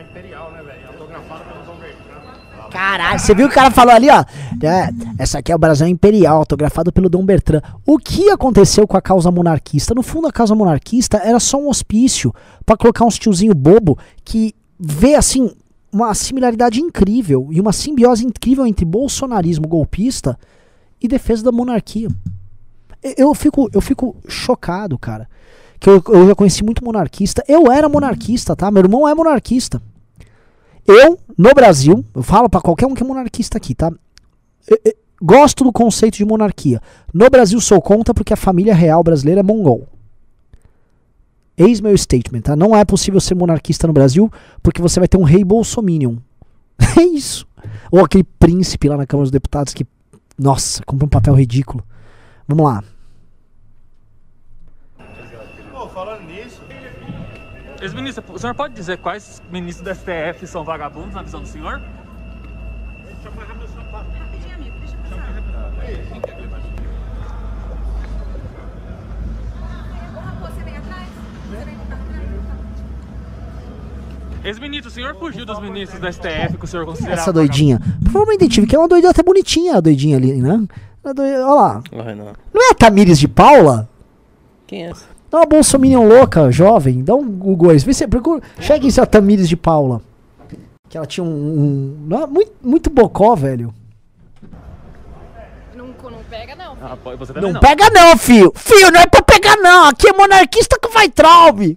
Imperial, 0.00 0.50
né. 0.50 0.62
Caralho, 2.70 3.20
você 3.20 3.34
viu 3.34 3.46
o 3.46 3.48
que 3.48 3.54
o 3.54 3.56
cara 3.56 3.70
falou 3.70 3.94
ali, 3.94 4.08
ó? 4.10 4.24
É, 4.64 4.90
essa 5.18 5.38
aqui 5.38 5.52
é 5.52 5.54
o 5.54 5.58
Brasil 5.58 5.86
Imperial, 5.86 6.38
autografado 6.38 6.92
pelo 6.92 7.08
Dom 7.08 7.24
Bertrand. 7.24 7.62
O 7.86 7.98
que 7.98 8.30
aconteceu 8.30 8.86
com 8.86 8.96
a 8.96 9.02
causa 9.02 9.30
monarquista? 9.30 9.94
No 9.94 10.02
fundo, 10.02 10.26
a 10.26 10.32
causa 10.32 10.54
monarquista 10.54 11.18
era 11.18 11.38
só 11.38 11.58
um 11.58 11.68
hospício 11.68 12.34
pra 12.66 12.76
colocar 12.76 13.04
uns 13.04 13.18
tiozinho 13.18 13.54
bobo 13.54 13.98
que 14.24 14.54
vê, 14.78 15.14
assim, 15.14 15.54
uma 15.92 16.12
similaridade 16.14 16.80
incrível 16.80 17.48
e 17.50 17.60
uma 17.60 17.72
simbiose 17.72 18.26
incrível 18.26 18.66
entre 18.66 18.84
bolsonarismo 18.84 19.68
golpista 19.68 20.36
e 21.00 21.06
defesa 21.06 21.44
da 21.44 21.52
monarquia. 21.52 22.08
Eu 23.16 23.34
fico, 23.34 23.70
eu 23.72 23.80
fico 23.80 24.16
chocado, 24.26 24.98
cara. 24.98 25.28
Que 25.84 25.90
eu, 25.90 26.02
eu 26.08 26.28
já 26.28 26.34
conheci 26.34 26.64
muito 26.64 26.82
monarquista. 26.82 27.44
Eu 27.46 27.70
era 27.70 27.90
monarquista, 27.90 28.56
tá? 28.56 28.70
Meu 28.70 28.82
irmão 28.82 29.06
é 29.06 29.14
monarquista. 29.14 29.82
Eu, 30.86 31.18
no 31.36 31.50
Brasil, 31.52 32.02
eu 32.14 32.22
falo 32.22 32.48
pra 32.48 32.58
qualquer 32.62 32.86
um 32.86 32.94
que 32.94 33.02
é 33.02 33.06
monarquista 33.06 33.58
aqui, 33.58 33.74
tá? 33.74 33.92
Eu- 34.66 34.78
eu 34.82 34.94
gosto 35.20 35.62
do 35.62 35.70
conceito 35.70 36.16
de 36.16 36.24
monarquia. 36.24 36.80
No 37.12 37.28
Brasil 37.28 37.60
sou 37.60 37.82
contra 37.82 38.14
porque 38.14 38.32
a 38.32 38.36
família 38.36 38.74
real 38.74 39.02
brasileira 39.04 39.40
é 39.40 39.42
mongol. 39.42 39.86
Eis 41.54 41.82
meu 41.82 41.94
statement, 41.98 42.40
tá? 42.40 42.56
Não 42.56 42.74
é 42.74 42.82
possível 42.82 43.20
ser 43.20 43.34
monarquista 43.34 43.86
no 43.86 43.92
Brasil 43.92 44.32
porque 44.62 44.80
você 44.80 44.98
vai 44.98 45.06
ter 45.06 45.18
um 45.18 45.22
rei 45.22 45.44
bolsominion. 45.44 46.16
É 46.98 47.02
isso. 47.02 47.46
Ou 47.92 48.02
aquele 48.02 48.24
príncipe 48.24 48.88
lá 48.88 48.96
na 48.96 49.04
Câmara 49.06 49.24
dos 49.24 49.30
Deputados 49.30 49.74
que, 49.74 49.86
nossa, 50.38 50.82
compra 50.84 51.04
um 51.04 51.10
papel 51.10 51.34
ridículo. 51.34 51.84
Vamos 52.48 52.64
lá. 52.64 52.82
Pô, 55.72 55.88
falando 55.88 56.22
nisso, 56.26 56.60
Ex-ministro, 57.84 58.24
o 58.32 58.38
senhor 58.38 58.54
pode 58.54 58.72
dizer 58.74 58.96
quais 58.98 59.42
ministros 59.50 59.84
da 59.84 59.94
STF 59.94 60.46
são 60.46 60.64
vagabundos 60.64 61.14
na 61.14 61.22
visão 61.22 61.42
do 61.42 61.46
senhor? 61.48 61.82
Ex-ministro, 74.44 74.90
o 74.90 74.92
senhor 74.94 75.14
fugiu 75.16 75.46
dos 75.46 75.58
ministros 75.60 75.98
da 76.00 76.12
STF 76.12 76.58
que 76.58 76.64
o 76.64 76.68
senhor 76.68 76.84
considerava 76.84 77.20
Essa 77.20 77.32
doidinha. 77.32 77.80
Provavelmente 78.02 78.48
tive 78.48 78.66
que 78.66 78.76
é 78.76 78.78
uma 78.78 78.88
doidinha 78.88 79.10
até 79.10 79.22
bonitinha 79.22 79.76
a 79.76 79.80
doidinha 79.80 80.18
ali, 80.18 80.34
né? 80.34 80.66
Doi- 81.14 81.34
Olha 81.36 81.44
lá. 81.54 81.82
Não 82.52 82.68
é 82.68 82.70
a 82.72 82.74
Tamires 82.74 83.18
de 83.18 83.26
Paula? 83.26 83.88
Quem 84.66 84.84
é 84.86 84.90
essa? 84.90 85.13
Dá 85.34 85.40
uma 85.40 85.46
bolsominion 85.46 86.06
louca, 86.06 86.48
jovem. 86.52 87.02
Dá 87.02 87.12
um 87.16 87.28
Google 87.28 87.70
aí. 87.70 87.78
Vê 87.78 87.92
se, 87.92 88.04
a 89.00 89.04
Tamires 89.04 89.48
de 89.48 89.56
Paula. 89.56 90.00
Que 90.88 90.96
ela 90.96 91.04
tinha 91.08 91.24
um. 91.24 91.28
um- 91.28 92.06
não, 92.06 92.28
muito, 92.28 92.52
muito 92.62 92.88
bocó, 92.88 93.34
velho. 93.34 93.74
Não, 95.74 95.88
não 95.88 96.22
pega, 96.30 96.54
não. 96.54 96.76
Ah, 96.80 96.96
Não, 97.40 97.50
não. 97.50 97.60
pega 97.60 97.90
não, 97.90 98.16
fio. 98.16 98.52
Fio, 98.54 98.92
não 98.92 99.00
é 99.00 99.06
pra 99.08 99.22
pegar 99.22 99.56
não. 99.56 99.88
Aqui 99.88 100.08
é 100.08 100.12
monarquista 100.12 100.78
com 100.80 100.90
vai 100.90 101.08
traube. 101.08 101.76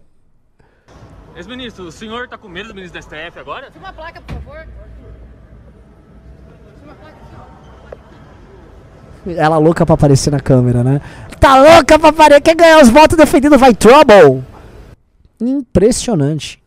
Ex-ministro, 1.36 1.86
o 1.86 1.92
senhor 1.92 2.28
tá 2.28 2.38
com 2.38 2.48
medo 2.48 2.66
dos 2.68 2.76
ministros 2.76 3.08
da 3.08 3.18
STF 3.18 3.40
agora? 3.40 3.70
Uma 3.76 3.92
placa, 3.92 4.22
por 4.22 4.36
favor. 4.36 4.68
Ela 9.36 9.58
louca 9.58 9.86
pra 9.86 9.96
aparecer 9.96 10.32
na 10.32 10.40
câmera, 10.40 10.84
né? 10.84 11.02
Tá 11.40 11.60
louca 11.60 11.98
pra 12.00 12.10
aparecer. 12.10 12.42
Quer 12.42 12.56
ganhar 12.56 12.82
os 12.82 12.90
votos 12.90 13.18
defendendo 13.18 13.58
vai 13.58 13.74
trouble. 13.74 14.44
Impressionante. 15.40 16.62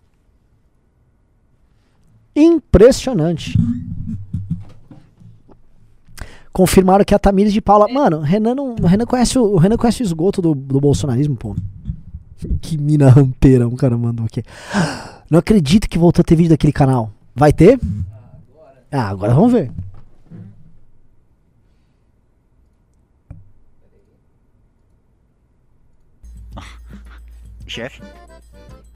Impressionante. 2.35 3.59
Confirmaram 6.53 7.05
que 7.05 7.15
a 7.15 7.19
Tamires 7.19 7.53
de 7.53 7.61
Paula. 7.61 7.89
Mano, 7.89 8.21
Renan 8.21 8.55
não, 8.55 8.75
Renan 8.75 9.07
conhece 9.07 9.39
o, 9.39 9.43
o 9.43 9.57
Renan 9.57 9.77
conhece 9.77 10.03
o 10.03 10.05
esgoto 10.05 10.43
do, 10.43 10.55
do 10.55 10.81
bolsonarismo, 10.81 11.37
pô. 11.37 11.55
Que 12.61 12.77
mina 12.79 13.09
rampeira, 13.11 13.69
um 13.69 13.77
cara 13.77 13.97
mandou 13.97 14.27
aqui. 14.27 14.43
Não 15.31 15.39
acredito 15.39 15.89
que 15.89 15.99
voltou 15.99 16.23
a 16.23 16.25
ter 16.25 16.35
vídeo 16.35 16.51
daquele 16.51 16.73
canal. 16.73 17.13
Vai 17.35 17.53
ter? 17.53 17.79
Ah, 18.91 19.09
agora 19.09 19.35
vamos 19.35 19.53
ver. 19.53 19.71
Chefe. 27.71 28.03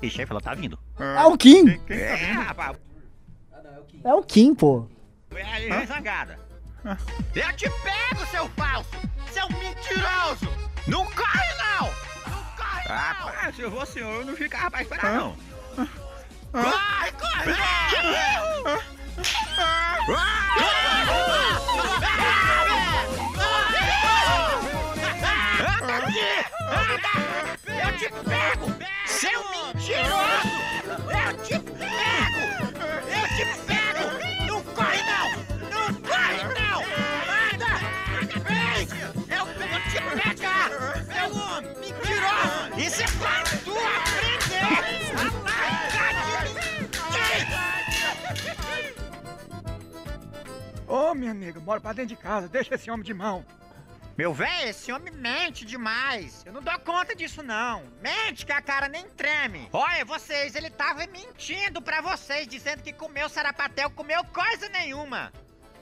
e 0.03 0.11
chefe, 0.11 0.33
ela 0.33 0.41
tá 0.41 0.53
vindo. 0.53 0.77
É 0.99 1.25
o 1.25 1.39
Kim! 1.39 1.65
Quem, 1.65 1.79
tá 1.79 1.85
vindo? 1.87 1.93
É, 1.93 2.33
rapaz. 2.33 2.77
É 4.03 4.13
o 4.13 4.23
Kim, 4.25 4.53
pô. 4.53 4.89
É, 5.31 5.87
zangada. 5.87 6.41
Ah. 6.85 6.97
Eu 7.33 7.53
te 7.57 7.71
pego, 7.71 8.27
seu 8.33 8.49
falso! 8.51 8.91
Seu 9.31 9.49
mentiroso! 9.51 10.49
Não 10.89 11.07
corre, 11.07 11.55
não! 11.57 11.87
Não 12.29 12.45
corre, 12.57 13.47
não! 13.47 13.53
Se 13.53 13.63
eu 13.63 13.71
vou, 13.71 13.87
senhor, 13.87 14.13
eu 14.13 14.27
não 14.27 14.35
ficava 14.35 14.73
pra 14.73 14.83
esperar, 14.83 15.07
ah. 15.07 15.19
não. 15.19 15.37
Ah. 15.79 15.87
Corre, 16.51 17.13
corre! 17.13 17.53
Ah. 17.53 17.89
Ah. 18.67 18.81
Ah. 20.09 20.09
Ah. 20.09 20.55
Ah. 20.59 21.21
Ah 27.07 27.24
te 28.05 28.11
pego! 28.11 28.67
Seu 29.07 29.41
mentiroso! 29.51 30.53
Eu 31.09 31.31
te 31.43 31.59
pego! 31.59 32.43
Eu 33.09 33.25
te 33.35 33.45
pego! 33.65 34.05
Não 34.47 34.61
corre 34.75 35.03
não! 35.09 35.29
Não 35.71 35.89
corre 36.03 36.43
não! 36.61 36.79
Anda! 37.55 37.73
Vem! 38.45 38.85
Eu 39.35 39.45
vou 39.47 39.81
te 39.89 39.99
pegar! 40.21 40.69
Seu 41.13 41.29
homem! 41.35 41.73
Mentiroso! 41.81 42.65
Isso 42.79 43.01
é 43.03 43.07
para 43.19 43.51
tu 43.65 43.73
aprender! 43.73 44.35
Ô, 50.87 51.15
minha 51.15 51.31
amiga, 51.31 51.59
bora 51.59 51.81
pra 51.81 51.93
dentro 51.95 52.15
de 52.15 52.23
casa, 52.23 52.49
deixa 52.49 52.75
esse 52.75 52.91
homem 52.91 53.05
de 53.05 53.15
mão. 53.15 53.45
Meu 54.17 54.33
velho, 54.33 54.69
esse 54.69 54.93
homem 54.93 55.13
mente 55.13 55.65
demais. 55.65 56.45
Eu 56.47 56.53
não 56.53 56.63
dou 56.63 56.79
conta 56.79 57.17
disso, 57.17 57.43
não. 57.43 57.83
Mente 58.01 58.47
que 58.47 58.53
a 58.53 58.63
cara 58.63 58.89
nem 58.89 59.09
treme. 59.11 59.69
Olha, 59.73 60.05
vocês, 60.05 60.55
ele 60.55 60.71
tava 60.71 61.05
mentindo 61.09 61.83
pra 61.83 62.01
vocês, 62.01 62.47
dizendo 62.47 62.81
que 62.81 62.93
comeu 62.93 63.29
sarapatel, 63.29 63.91
comeu 63.91 64.23
coisa 64.27 64.69
nenhuma. 64.69 65.33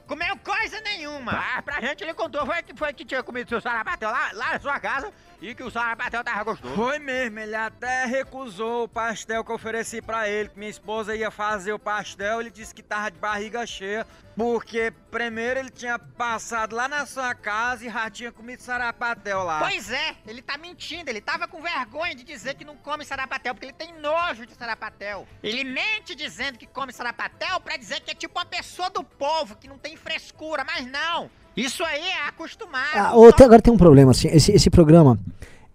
Comeu 0.07 0.35
coisa 0.38 0.81
nenhuma. 0.81 1.33
Ah, 1.33 1.62
pra 1.62 1.81
gente 1.83 2.03
ele 2.03 2.14
contou, 2.14 2.47
foi 2.47 2.62
que 2.62 2.75
foi 2.75 2.92
que 2.95 3.05
tinha 3.05 3.23
comido 3.23 3.51
seu 3.51 3.61
sarapatel 3.61 4.11
lá, 4.11 4.31
lá 4.33 4.53
na 4.55 4.61
sua 4.61 4.81
casa 4.81 5.12
e 5.42 5.57
que 5.57 5.62
o 5.64 5.70
sarapatel 5.70 6.22
tava 6.22 6.44
gostoso. 6.44 6.74
Foi 6.76 7.00
mesmo, 7.00 7.40
ele 7.40 7.57
até 7.57 8.05
recusou 8.05 8.85
o 8.85 8.88
pastel 8.88 9.44
que 9.44 9.50
eu 9.50 9.57
ofereci 9.57 10.00
pra 10.00 10.28
ele, 10.28 10.48
que 10.48 10.59
minha 10.59 10.70
esposa 10.70 11.16
ia 11.16 11.33
fazer 11.33 11.72
o 11.72 11.78
pastel, 11.81 12.40
ele 12.40 12.50
disse 12.50 12.72
que 12.72 12.83
tava 12.83 13.11
de 13.11 13.18
barriga 13.18 13.66
cheia, 13.66 14.07
porque 14.37 14.92
primeiro 15.11 15.59
ele 15.59 15.70
tinha 15.70 15.98
passado 15.98 16.76
lá 16.76 16.87
na 16.87 17.05
sua 17.05 17.35
casa 17.35 17.85
e 17.85 17.90
já 17.90 18.09
tinha 18.09 18.31
comido 18.31 18.61
sarapatel 18.61 19.42
lá. 19.42 19.59
Pois 19.59 19.90
é, 19.90 20.16
ele 20.28 20.40
tá 20.40 20.57
mentindo, 20.57 21.11
ele 21.11 21.20
tava 21.20 21.48
com 21.48 21.61
vergonha 21.61 22.14
de 22.14 22.22
dizer 22.22 22.55
que 22.55 22.64
não 22.64 22.76
come 22.76 23.05
sarapatel, 23.05 23.52
porque 23.52 23.66
ele 23.66 23.72
tem 23.72 23.92
nojo 23.98 24.46
de 24.46 24.55
sarapatel. 24.55 25.26
Ele 25.42 25.64
mente 25.64 26.14
dizendo 26.14 26.57
que 26.57 26.66
come 26.68 26.92
sarapatel 26.92 27.59
pra 27.61 27.76
dizer 27.76 28.00
que 28.00 28.12
é 28.12 28.14
tipo 28.14 28.38
uma 28.38 28.46
pessoa 28.46 28.88
do 28.90 29.02
povo, 29.02 29.57
que 29.57 29.66
não 29.66 29.76
tem 29.76 29.96
frescura, 29.96 30.62
mas 30.62 30.87
não. 30.87 31.28
Isso 31.56 31.84
aí 31.84 32.00
é 32.00 32.28
acostumado. 32.28 32.88
Ah, 32.94 33.08
agora 33.44 33.60
tem 33.60 33.72
um 33.72 33.76
problema, 33.76 34.12
assim, 34.12 34.28
esse, 34.28 34.52
esse 34.52 34.70
programa, 34.70 35.18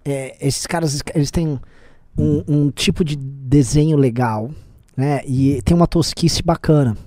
é, 0.03 0.35
esses 0.41 0.65
caras, 0.65 1.01
eles 1.13 1.31
têm 1.31 1.59
um, 2.17 2.43
um 2.47 2.71
tipo 2.71 3.03
de 3.03 3.15
desenho 3.15 3.97
legal, 3.97 4.49
né, 4.95 5.21
e 5.25 5.61
tem 5.63 5.75
uma 5.75 5.87
tosquice 5.87 6.41
bacana. 6.41 6.97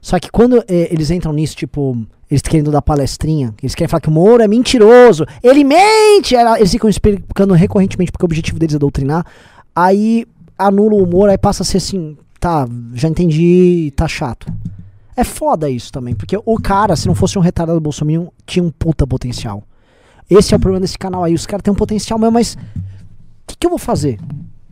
Só 0.00 0.18
que 0.18 0.30
quando 0.30 0.58
é, 0.68 0.92
eles 0.92 1.10
entram 1.10 1.32
nisso, 1.32 1.56
tipo, 1.56 1.96
eles 2.30 2.42
querendo 2.42 2.70
dar 2.70 2.82
palestrinha, 2.82 3.54
eles 3.62 3.74
querem 3.74 3.88
falar 3.88 4.00
que 4.00 4.08
o 4.08 4.12
Moro 4.12 4.42
é 4.42 4.48
mentiroso, 4.48 5.24
ele 5.42 5.62
mente, 5.62 6.34
eles 6.34 6.70
ficam 6.70 6.90
explicando 6.90 7.54
recorrentemente 7.54 8.10
porque 8.10 8.24
o 8.24 8.26
objetivo 8.26 8.58
deles 8.58 8.74
é 8.74 8.78
doutrinar, 8.78 9.24
aí 9.74 10.26
anula 10.58 10.94
o 10.94 11.02
humor, 11.02 11.28
aí 11.28 11.38
passa 11.38 11.62
a 11.62 11.66
ser 11.66 11.76
assim, 11.76 12.16
tá, 12.40 12.68
já 12.94 13.08
entendi, 13.08 13.92
tá 13.94 14.08
chato. 14.08 14.46
É 15.16 15.24
foda 15.24 15.70
isso 15.70 15.90
também, 15.90 16.14
porque 16.14 16.36
o 16.44 16.60
cara, 16.60 16.94
se 16.94 17.08
não 17.08 17.14
fosse 17.14 17.38
um 17.38 17.42
retardado 17.42 17.80
bolsominion, 17.80 18.28
tinha 18.44 18.62
um 18.62 18.70
puta 18.70 19.06
potencial. 19.06 19.64
Esse 20.28 20.52
é 20.52 20.56
o 20.56 20.60
problema 20.60 20.80
desse 20.80 20.98
canal 20.98 21.24
aí. 21.24 21.34
Os 21.34 21.46
caras 21.46 21.62
têm 21.62 21.72
um 21.72 21.76
potencial 21.76 22.18
mesmo, 22.18 22.32
mas. 22.32 22.54
O 22.54 23.46
que, 23.46 23.56
que 23.56 23.66
eu 23.66 23.70
vou 23.70 23.78
fazer? 23.78 24.18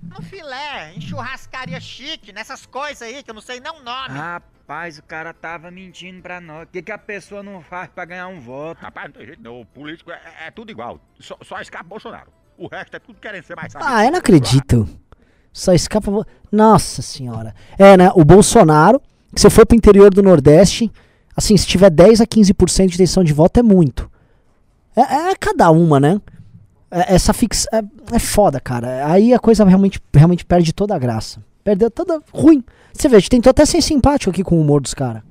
No 0.02 0.20
filé, 0.22 0.92
em 0.94 1.00
churrascaria 1.00 1.80
chique, 1.80 2.32
nessas 2.32 2.66
coisas 2.66 3.02
aí 3.02 3.22
que 3.22 3.30
eu 3.30 3.34
não 3.34 3.40
sei 3.40 3.60
não 3.60 3.78
o 3.78 3.82
nome. 3.82 4.18
Rapaz, 4.18 4.98
o 4.98 5.02
cara 5.02 5.32
tava 5.32 5.70
mentindo 5.70 6.20
pra 6.20 6.40
nós. 6.40 6.64
O 6.64 6.66
que, 6.66 6.82
que 6.82 6.92
a 6.92 6.98
pessoa 6.98 7.42
não 7.42 7.62
faz 7.62 7.88
pra 7.88 8.04
ganhar 8.04 8.26
um 8.28 8.40
voto? 8.40 8.80
Rapaz, 8.82 9.06
não 9.06 9.14
tem 9.14 9.26
jeito 9.26 9.42
não, 9.42 9.60
o 9.60 9.66
político 9.66 10.10
é, 10.10 10.20
é 10.46 10.50
tudo 10.50 10.70
igual, 10.70 11.00
só, 11.18 11.36
só 11.42 11.60
escapa 11.60 11.84
Bolsonaro. 11.84 12.30
O 12.58 12.68
resto 12.68 12.96
é 12.96 12.98
tudo 12.98 13.18
querendo 13.18 13.44
ser 13.44 13.56
mais 13.56 13.72
sábio. 13.72 13.88
Ah, 13.88 14.04
eu 14.04 14.10
não 14.10 14.18
acredito. 14.18 14.88
Só 15.52 15.72
escapa. 15.72 16.10
Nossa 16.50 17.02
senhora. 17.02 17.54
É, 17.78 17.96
né? 17.96 18.10
O 18.14 18.24
Bolsonaro, 18.24 19.00
que 19.34 19.40
você 19.40 19.50
for 19.50 19.66
pro 19.66 19.76
interior 19.76 20.12
do 20.12 20.22
Nordeste, 20.22 20.90
assim, 21.36 21.56
se 21.56 21.66
tiver 21.66 21.90
10 21.90 22.20
a 22.20 22.26
15% 22.26 22.88
de 22.88 22.94
intenção 22.94 23.24
de 23.24 23.32
voto, 23.32 23.58
é 23.60 23.62
muito. 23.62 24.10
É, 24.96 25.30
é 25.30 25.34
cada 25.36 25.70
uma, 25.70 25.98
né? 25.98 26.20
É- 26.90 27.14
essa 27.14 27.32
fix. 27.32 27.66
É, 27.72 27.82
é 28.14 28.18
foda, 28.18 28.60
cara. 28.60 29.06
Aí 29.06 29.34
a 29.34 29.38
coisa 29.38 29.64
realmente, 29.64 30.00
realmente 30.14 30.44
perde 30.44 30.72
toda 30.72 30.94
a 30.94 30.98
graça. 30.98 31.42
Perdeu 31.64 31.90
toda. 31.90 32.22
Ruim. 32.32 32.62
Você 32.92 33.08
vê, 33.08 33.16
a 33.16 33.18
gente 33.18 33.30
tentou 33.30 33.50
até 33.50 33.64
ser 33.66 33.82
simpático 33.82 34.30
aqui 34.30 34.44
com 34.44 34.56
o 34.56 34.60
humor 34.60 34.80
dos 34.80 34.94
caras. 34.94 35.22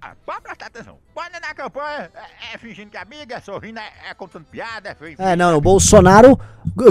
Ah, 0.00 0.12
pode 0.26 0.40
prestar 0.42 0.66
atenção. 0.66 0.96
Quando 1.14 1.34
é 1.34 1.40
na 1.40 1.54
campanha, 1.54 2.10
é, 2.14 2.54
é 2.54 2.58
fingindo 2.58 2.90
que 2.90 2.96
é 2.96 3.00
amiga, 3.00 3.36
é 3.36 3.40
sorrindo, 3.40 3.78
é, 3.78 4.10
é 4.10 4.14
contando 4.14 4.44
piada, 4.46 4.88
é 4.88 4.94
feio. 4.94 5.14
É, 5.18 5.36
não, 5.36 5.56
o 5.56 5.60
Bolsonaro, 5.60 6.40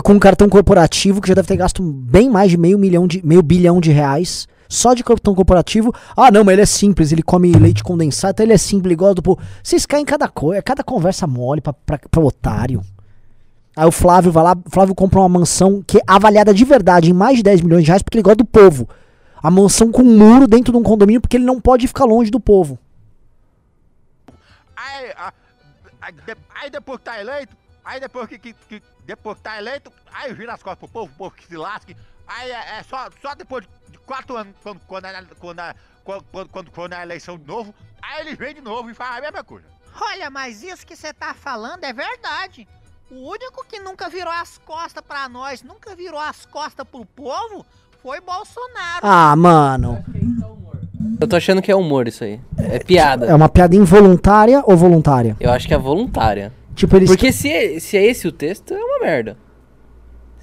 com 0.03 0.13
um 0.13 0.19
cartão 0.19 0.47
corporativo, 0.47 1.19
que 1.19 1.27
já 1.27 1.33
deve 1.33 1.47
ter 1.47 1.57
gasto 1.57 1.81
bem 1.81 2.29
mais 2.29 2.51
de 2.51 2.57
meio 2.57 2.77
milhão 2.77 3.07
de 3.07 3.25
meio 3.25 3.41
bilhão 3.41 3.81
de 3.81 3.91
reais. 3.91 4.47
Só 4.71 4.93
de 4.93 5.03
cartão 5.03 5.35
corporativo. 5.35 5.93
Ah, 6.15 6.31
não, 6.31 6.45
mas 6.45 6.53
ele 6.53 6.61
é 6.61 6.65
simples, 6.65 7.11
ele 7.11 7.21
come 7.21 7.51
leite 7.51 7.83
condensado, 7.83 8.31
então 8.31 8.45
ele 8.45 8.53
é 8.53 8.57
simples, 8.57 8.85
ele 8.85 8.95
gosta 8.95 9.15
do 9.15 9.21
povo. 9.21 9.41
Vocês 9.61 9.85
caem 9.85 10.03
em 10.03 10.05
cada 10.05 10.29
coisa, 10.29 10.59
é 10.59 10.61
cada 10.61 10.81
conversa 10.81 11.27
mole 11.27 11.59
pra, 11.59 11.73
pra, 11.73 11.99
pra 11.99 12.21
otário. 12.21 12.81
Aí 13.75 13.85
o 13.85 13.91
Flávio 13.91 14.31
vai 14.31 14.41
lá, 14.45 14.55
Flávio 14.71 14.95
compra 14.95 15.19
uma 15.19 15.27
mansão 15.27 15.83
que 15.85 15.97
é 15.97 16.01
avaliada 16.07 16.53
de 16.53 16.63
verdade 16.63 17.09
em 17.09 17.13
mais 17.13 17.35
de 17.35 17.43
10 17.43 17.61
milhões 17.61 17.83
de 17.83 17.87
reais 17.89 18.01
porque 18.01 18.17
ele 18.17 18.23
gosta 18.23 18.37
do 18.37 18.45
povo. 18.45 18.87
A 19.43 19.51
mansão 19.51 19.91
com 19.91 20.03
um 20.03 20.17
muro 20.17 20.47
dentro 20.47 20.71
de 20.71 20.77
um 20.79 20.83
condomínio 20.83 21.19
porque 21.19 21.35
ele 21.35 21.43
não 21.43 21.59
pode 21.59 21.85
ficar 21.85 22.05
longe 22.05 22.31
do 22.31 22.39
povo. 22.39 22.79
Aí, 24.75 25.11
aí 26.61 26.69
depois 26.69 26.97
que 26.99 27.03
tá 27.05 27.19
eleito, 27.19 27.55
aí 27.83 27.99
depois 27.99 28.27
que, 28.27 28.39
que, 28.39 28.53
que- 28.53 28.81
depois 29.05 29.35
que 29.37 29.43
tá 29.43 29.57
eleito, 29.57 29.91
aí 30.13 30.33
vira 30.33 30.53
as 30.53 30.63
costas 30.63 30.79
pro 30.79 30.87
povo, 30.87 31.11
o 31.13 31.17
povo 31.17 31.35
que 31.35 31.45
se 31.45 31.57
lasque. 31.57 31.95
Aí 32.27 32.49
é, 32.49 32.79
é 32.79 32.83
só, 32.83 33.09
só 33.21 33.35
depois 33.35 33.65
de 33.65 33.69
quatro 34.05 34.35
anos, 34.37 34.53
quando, 34.61 34.79
quando, 34.87 35.05
é, 35.05 35.23
quando, 35.39 35.59
é- 35.59 35.75
quando, 36.03 36.23
quando, 36.31 36.49
quando, 36.49 36.71
quando 36.71 36.93
é 36.93 36.97
a 36.97 37.03
eleição 37.03 37.37
de 37.37 37.45
novo, 37.45 37.73
aí 38.01 38.21
ele 38.21 38.35
vem 38.35 38.53
de 38.55 38.61
novo 38.61 38.89
e 38.89 38.93
faz 38.93 39.17
a 39.17 39.21
mesma 39.21 39.43
coisa. 39.43 39.65
Olha, 39.99 40.29
mas 40.29 40.63
isso 40.63 40.85
que 40.85 40.95
você 40.95 41.13
tá 41.13 41.33
falando 41.33 41.83
é 41.83 41.91
verdade. 41.93 42.67
O 43.09 43.29
único 43.29 43.65
que 43.67 43.79
nunca 43.79 44.09
virou 44.09 44.31
as 44.31 44.57
costas 44.59 45.03
pra 45.05 45.27
nós, 45.27 45.61
nunca 45.63 45.95
virou 45.95 46.19
as 46.19 46.45
costas 46.45 46.87
pro 46.89 47.05
povo, 47.05 47.65
foi 48.01 48.21
Bolsonaro. 48.21 49.01
Ah, 49.03 49.35
mano. 49.35 50.03
Eu 51.19 51.27
tô 51.27 51.35
achando 51.35 51.61
que 51.61 51.71
é 51.71 51.75
humor 51.75 52.07
isso 52.07 52.23
aí. 52.23 52.39
É 52.57 52.79
piada. 52.79 53.25
É 53.25 53.35
uma 53.35 53.49
piada 53.49 53.75
involuntária 53.75 54.63
ou 54.65 54.77
voluntária? 54.77 55.35
Eu 55.39 55.51
acho 55.51 55.67
que 55.67 55.73
é 55.73 55.77
voluntária. 55.77 56.53
Tipo, 56.73 56.95
eles. 56.95 57.09
Porque 57.09 57.31
se 57.33 57.51
é, 57.51 57.79
se 57.79 57.97
é 57.97 58.05
esse 58.05 58.27
o 58.27 58.31
texto, 58.31 58.73
é 58.73 58.77
uma 58.81 58.99
merda. 58.99 59.37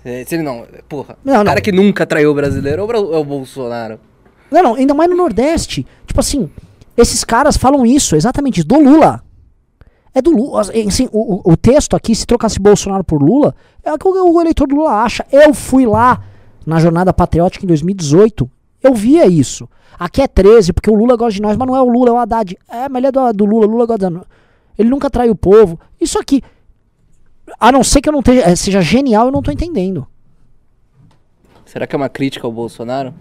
Se, 0.08 0.24
se 0.24 0.34
ele 0.36 0.42
não. 0.42 0.64
Porra. 0.88 1.18
Não, 1.22 1.42
o 1.42 1.44
cara 1.44 1.56
não. 1.56 1.62
que 1.62 1.72
nunca 1.72 2.06
traiu 2.06 2.30
o 2.30 2.34
brasileiro 2.34 2.82
é 2.82 2.98
o 2.98 3.20
é 3.20 3.24
Bolsonaro. 3.24 4.00
Não, 4.50 4.62
não, 4.62 4.74
ainda 4.74 4.94
mais 4.94 5.10
no 5.10 5.16
Nordeste. 5.16 5.86
Tipo 6.06 6.20
assim, 6.20 6.50
esses 6.96 7.22
caras 7.24 7.56
falam 7.58 7.84
isso, 7.84 8.16
exatamente 8.16 8.62
do 8.62 8.80
Lula. 8.80 9.22
É 10.14 10.22
do 10.22 10.30
Lula. 10.30 10.62
Assim, 10.62 11.08
o, 11.12 11.34
o- 11.34 11.52
o 11.52 11.56
texto 11.56 11.94
aqui, 11.94 12.14
se 12.14 12.26
trocasse 12.26 12.58
Bolsonaro 12.58 13.04
por 13.04 13.22
Lula, 13.22 13.54
é 13.84 13.92
o 13.92 13.98
que 13.98 14.08
o, 14.08 14.40
eleitor 14.40 14.66
do 14.66 14.76
Lula 14.76 15.02
acha. 15.02 15.26
Eu 15.30 15.52
fui 15.52 15.84
lá 15.84 16.22
na 16.64 16.80
Jornada 16.80 17.12
Patriótica 17.12 17.64
em 17.64 17.68
2018. 17.68 18.50
Eu 18.82 18.94
via 18.94 19.26
isso. 19.26 19.68
Aqui 19.98 20.22
é 20.22 20.26
13, 20.26 20.72
porque 20.72 20.90
o 20.90 20.94
Lula 20.94 21.16
gosta 21.16 21.34
de 21.34 21.42
nós, 21.42 21.56
mas 21.56 21.68
não 21.68 21.76
é 21.76 21.82
o 21.82 21.88
Lula, 21.88 22.08
é 22.10 22.12
o 22.12 22.16
Haddad. 22.16 22.56
É, 22.68 22.88
mas 22.88 23.00
ele 23.00 23.08
é 23.08 23.12
do, 23.12 23.32
do 23.32 23.44
Lula, 23.44 23.66
o 23.66 23.70
Lula 23.70 23.84
gosta 23.86 24.10
da. 24.10 24.20
Ele 24.78 24.88
nunca 24.88 25.10
traiu 25.10 25.32
o 25.32 25.36
povo. 25.36 25.78
Isso 26.00 26.18
aqui. 26.18 26.42
A 27.58 27.70
não 27.72 27.82
ser 27.84 28.00
que 28.00 28.08
eu 28.08 28.12
não 28.12 28.20
esteja, 28.20 28.42
eh, 28.42 28.56
seja 28.56 28.80
genial, 28.80 29.26
eu 29.26 29.32
não 29.32 29.42
tô 29.42 29.50
entendendo. 29.50 30.06
Será 31.64 31.86
que 31.86 31.94
é 31.94 31.98
uma 31.98 32.08
crítica 32.08 32.46
ao 32.46 32.52
Bolsonaro? 32.52 33.12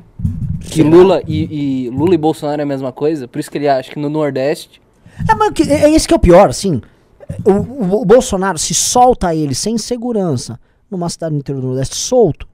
Que 0.62 0.82
Lula 0.82 1.22
e, 1.28 1.86
e 1.86 1.90
Lula 1.90 2.16
e 2.16 2.18
Bolsonaro 2.18 2.62
é 2.62 2.64
a 2.64 2.68
mesma 2.68 2.92
coisa? 2.92 3.28
Por 3.28 3.40
isso 3.40 3.52
que 3.52 3.58
ele 3.58 3.68
acha 3.68 3.92
que 3.92 4.00
no 4.00 4.10
Nordeste. 4.10 4.82
É, 5.30 5.36
mas 5.36 5.52
é 5.68 5.90
esse 5.92 6.08
que 6.08 6.14
é 6.14 6.18
o 6.18 6.20
pior, 6.20 6.50
assim. 6.50 6.82
O, 7.46 7.52
o- 7.52 8.02
o 8.02 8.06
Bolsonaro 8.06 8.58
se 8.58 8.74
solta 8.74 9.36
ele 9.36 9.54
sem 9.54 9.78
segurança 9.78 10.60
numa 10.90 11.10
cidade 11.10 11.34
no 11.34 11.40
interior 11.40 11.62
do 11.62 11.68
Nordeste, 11.68 11.96
solto, 11.98 12.48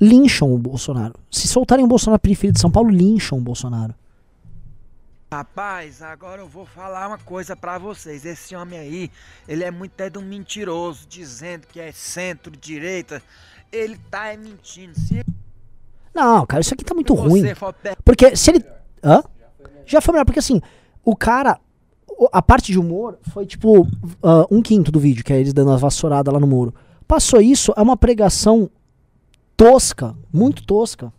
lincham 0.00 0.54
o 0.54 0.58
Bolsonaro. 0.58 1.14
Se 1.30 1.48
soltarem 1.48 1.84
o 1.84 1.88
Bolsonaro 1.88 2.14
na 2.14 2.18
periferia 2.20 2.52
de 2.52 2.60
São 2.60 2.70
Paulo, 2.70 2.88
lincham 2.90 3.36
o 3.38 3.40
Bolsonaro. 3.40 3.94
Rapaz, 5.30 6.00
agora 6.00 6.40
eu 6.40 6.48
vou 6.48 6.64
falar 6.64 7.06
uma 7.06 7.18
coisa 7.18 7.54
pra 7.54 7.76
vocês. 7.76 8.24
Esse 8.24 8.56
homem 8.56 8.78
aí, 8.78 9.10
ele 9.46 9.62
é 9.62 9.70
muito 9.70 10.00
é 10.00 10.08
de 10.08 10.18
um 10.18 10.22
mentiroso, 10.22 11.06
dizendo 11.06 11.66
que 11.66 11.78
é 11.78 11.92
centro-direita. 11.92 13.22
Ele 13.70 13.98
tá 14.10 14.28
é 14.28 14.38
mentindo. 14.38 14.98
Se 14.98 15.22
Não, 16.14 16.46
cara, 16.46 16.62
isso 16.62 16.72
aqui 16.72 16.82
tá 16.82 16.94
muito 16.94 17.12
ruim. 17.12 17.42
Porque 18.02 18.34
se 18.34 18.52
ele. 18.52 18.64
Hã? 19.04 19.22
Já 19.84 20.00
foi 20.00 20.12
melhor, 20.12 20.24
porque 20.24 20.38
assim, 20.38 20.62
o 21.04 21.14
cara. 21.14 21.60
A 22.32 22.40
parte 22.40 22.72
de 22.72 22.78
humor 22.78 23.18
foi 23.30 23.46
tipo 23.46 23.86
ah, 24.22 24.46
um 24.50 24.62
quinto 24.62 24.90
do 24.90 24.98
vídeo, 24.98 25.22
que 25.22 25.32
é 25.32 25.38
eles 25.38 25.52
dando 25.52 25.68
uma 25.68 25.76
vassourada 25.76 26.32
lá 26.32 26.40
no 26.40 26.46
muro. 26.46 26.74
Passou 27.06 27.40
isso, 27.40 27.72
é 27.76 27.82
uma 27.82 27.98
pregação 27.98 28.70
tosca, 29.56 30.16
muito 30.32 30.64
tosca. 30.64 31.12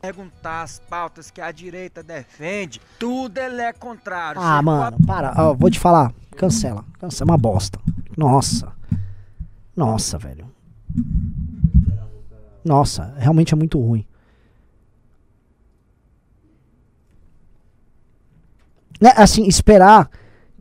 Perguntar 0.00 0.62
as 0.62 0.78
pautas 0.78 1.30
que 1.30 1.40
a 1.40 1.52
direita 1.52 2.02
defende, 2.02 2.80
tudo 2.98 3.36
ele 3.36 3.60
é 3.60 3.72
contrário. 3.72 4.40
Ah, 4.40 4.56
Você 4.56 4.62
mano, 4.62 4.96
para. 5.06 5.34
Ó, 5.36 5.54
vou 5.54 5.70
te 5.70 5.78
falar. 5.78 6.12
Cancela. 6.36 6.84
Cancela. 6.98 7.30
É 7.30 7.32
uma 7.32 7.38
bosta. 7.38 7.78
Nossa. 8.16 8.72
Nossa, 9.76 10.18
velho. 10.18 10.50
Nossa, 12.64 13.14
realmente 13.18 13.52
é 13.52 13.56
muito 13.56 13.78
ruim. 13.78 14.06
Né, 19.00 19.12
assim, 19.16 19.46
esperar 19.46 20.10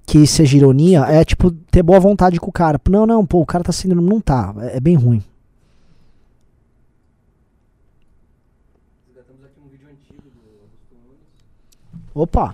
que 0.05 0.25
seja 0.25 0.57
ironia 0.57 1.01
é 1.01 1.23
tipo 1.23 1.51
ter 1.51 1.83
boa 1.83 1.99
vontade 1.99 2.39
com 2.39 2.49
o 2.49 2.53
cara. 2.53 2.79
Não, 2.89 3.05
não, 3.05 3.25
pô, 3.25 3.41
o 3.41 3.45
cara 3.45 3.63
tá 3.63 3.71
sendo. 3.71 3.95
Não 3.95 4.19
tá. 4.19 4.53
É, 4.59 4.77
é 4.77 4.79
bem 4.79 4.95
ruim. 4.95 5.23
Opa! 12.19 12.53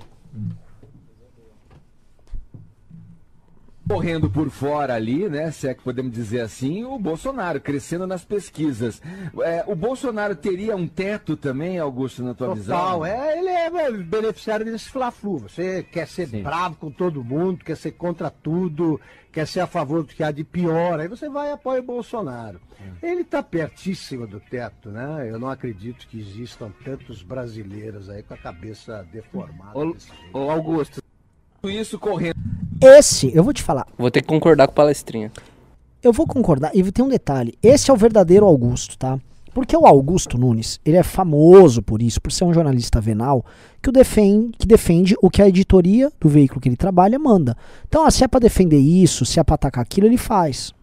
Correndo 3.87 4.29
por 4.29 4.49
fora 4.49 4.95
ali, 4.95 5.29
né? 5.29 5.51
Se 5.51 5.67
é 5.67 5.73
que 5.73 5.83
podemos 5.83 6.11
dizer 6.11 6.41
assim, 6.41 6.83
o 6.83 6.97
Bolsonaro 6.97 7.61
crescendo 7.61 8.07
nas 8.07 8.25
pesquisas. 8.25 9.01
É, 9.43 9.63
o 9.67 9.75
Bolsonaro 9.75 10.35
teria 10.35 10.75
um 10.75 10.87
teto 10.87 11.37
também, 11.37 11.77
Augusto, 11.77 12.23
na 12.23 12.33
tua 12.33 12.55
visão? 12.55 12.75
Total, 12.75 13.05
é, 13.05 13.37
ele 13.37 13.49
é 13.49 13.91
beneficiário 13.91 14.65
desse 14.65 14.89
fla-flu. 14.89 15.37
Você 15.39 15.83
quer 15.83 16.07
ser 16.07 16.27
bravo 16.41 16.77
com 16.77 16.89
todo 16.89 17.23
mundo, 17.23 17.63
quer 17.63 17.77
ser 17.77 17.91
contra 17.91 18.31
tudo, 18.31 18.99
quer 19.31 19.45
ser 19.45 19.59
a 19.59 19.67
favor 19.67 20.01
do 20.01 20.13
que 20.13 20.23
há 20.23 20.31
de 20.31 20.43
pior, 20.43 20.99
aí 20.99 21.07
você 21.07 21.29
vai 21.29 21.49
e 21.49 21.51
apoia 21.51 21.81
o 21.81 21.85
Bolsonaro. 21.85 22.59
Ele 23.01 23.21
está 23.21 23.43
pertíssimo 23.43 24.25
do 24.25 24.39
teto, 24.39 24.89
né? 24.89 25.29
Eu 25.29 25.39
não 25.39 25.49
acredito 25.49 26.07
que 26.07 26.19
existam 26.19 26.71
tantos 26.83 27.21
brasileiros 27.21 28.09
aí 28.09 28.23
com 28.23 28.33
a 28.33 28.37
cabeça 28.37 29.05
deformada. 29.11 29.77
Ô, 29.77 29.95
ô, 30.33 30.49
Augusto, 30.49 31.03
isso 31.63 31.99
correndo. 31.99 32.35
Esse, 32.81 33.31
eu 33.33 33.43
vou 33.43 33.53
te 33.53 33.63
falar. 33.63 33.87
Vou 33.97 34.11
ter 34.11 34.21
que 34.21 34.27
concordar 34.27 34.67
com 34.67 34.73
o 34.73 34.75
palestrinha. 34.75 35.31
Eu 36.03 36.13
vou 36.13 36.27
concordar. 36.27 36.71
E 36.73 36.91
tem 36.91 37.03
um 37.03 37.09
detalhe. 37.09 37.57
Esse 37.63 37.89
é 37.89 37.93
o 37.93 37.97
verdadeiro 37.97 38.45
Augusto, 38.45 38.97
tá? 38.97 39.19
Porque 39.53 39.75
o 39.75 39.85
Augusto 39.85 40.37
Nunes, 40.37 40.81
ele 40.85 40.97
é 40.97 41.03
famoso 41.03 41.81
por 41.81 42.01
isso, 42.01 42.19
por 42.19 42.29
ser 42.29 42.43
um 42.43 42.53
jornalista 42.53 42.99
venal 42.99 43.45
que, 43.81 43.87
o 43.87 43.91
defende, 43.91 44.51
que 44.57 44.67
defende 44.67 45.15
o 45.21 45.29
que 45.29 45.41
a 45.41 45.47
editoria 45.47 46.11
do 46.19 46.27
veículo 46.27 46.59
que 46.59 46.67
ele 46.67 46.75
trabalha 46.75 47.17
manda. 47.17 47.55
Então, 47.87 48.05
ah, 48.05 48.11
se 48.11 48.23
é 48.23 48.27
pra 48.27 48.39
defender 48.39 48.77
isso, 48.77 49.25
se 49.25 49.39
é 49.39 49.43
pra 49.43 49.55
atacar 49.55 49.81
aquilo, 49.81 50.07
ele 50.07 50.17
faz. 50.17 50.73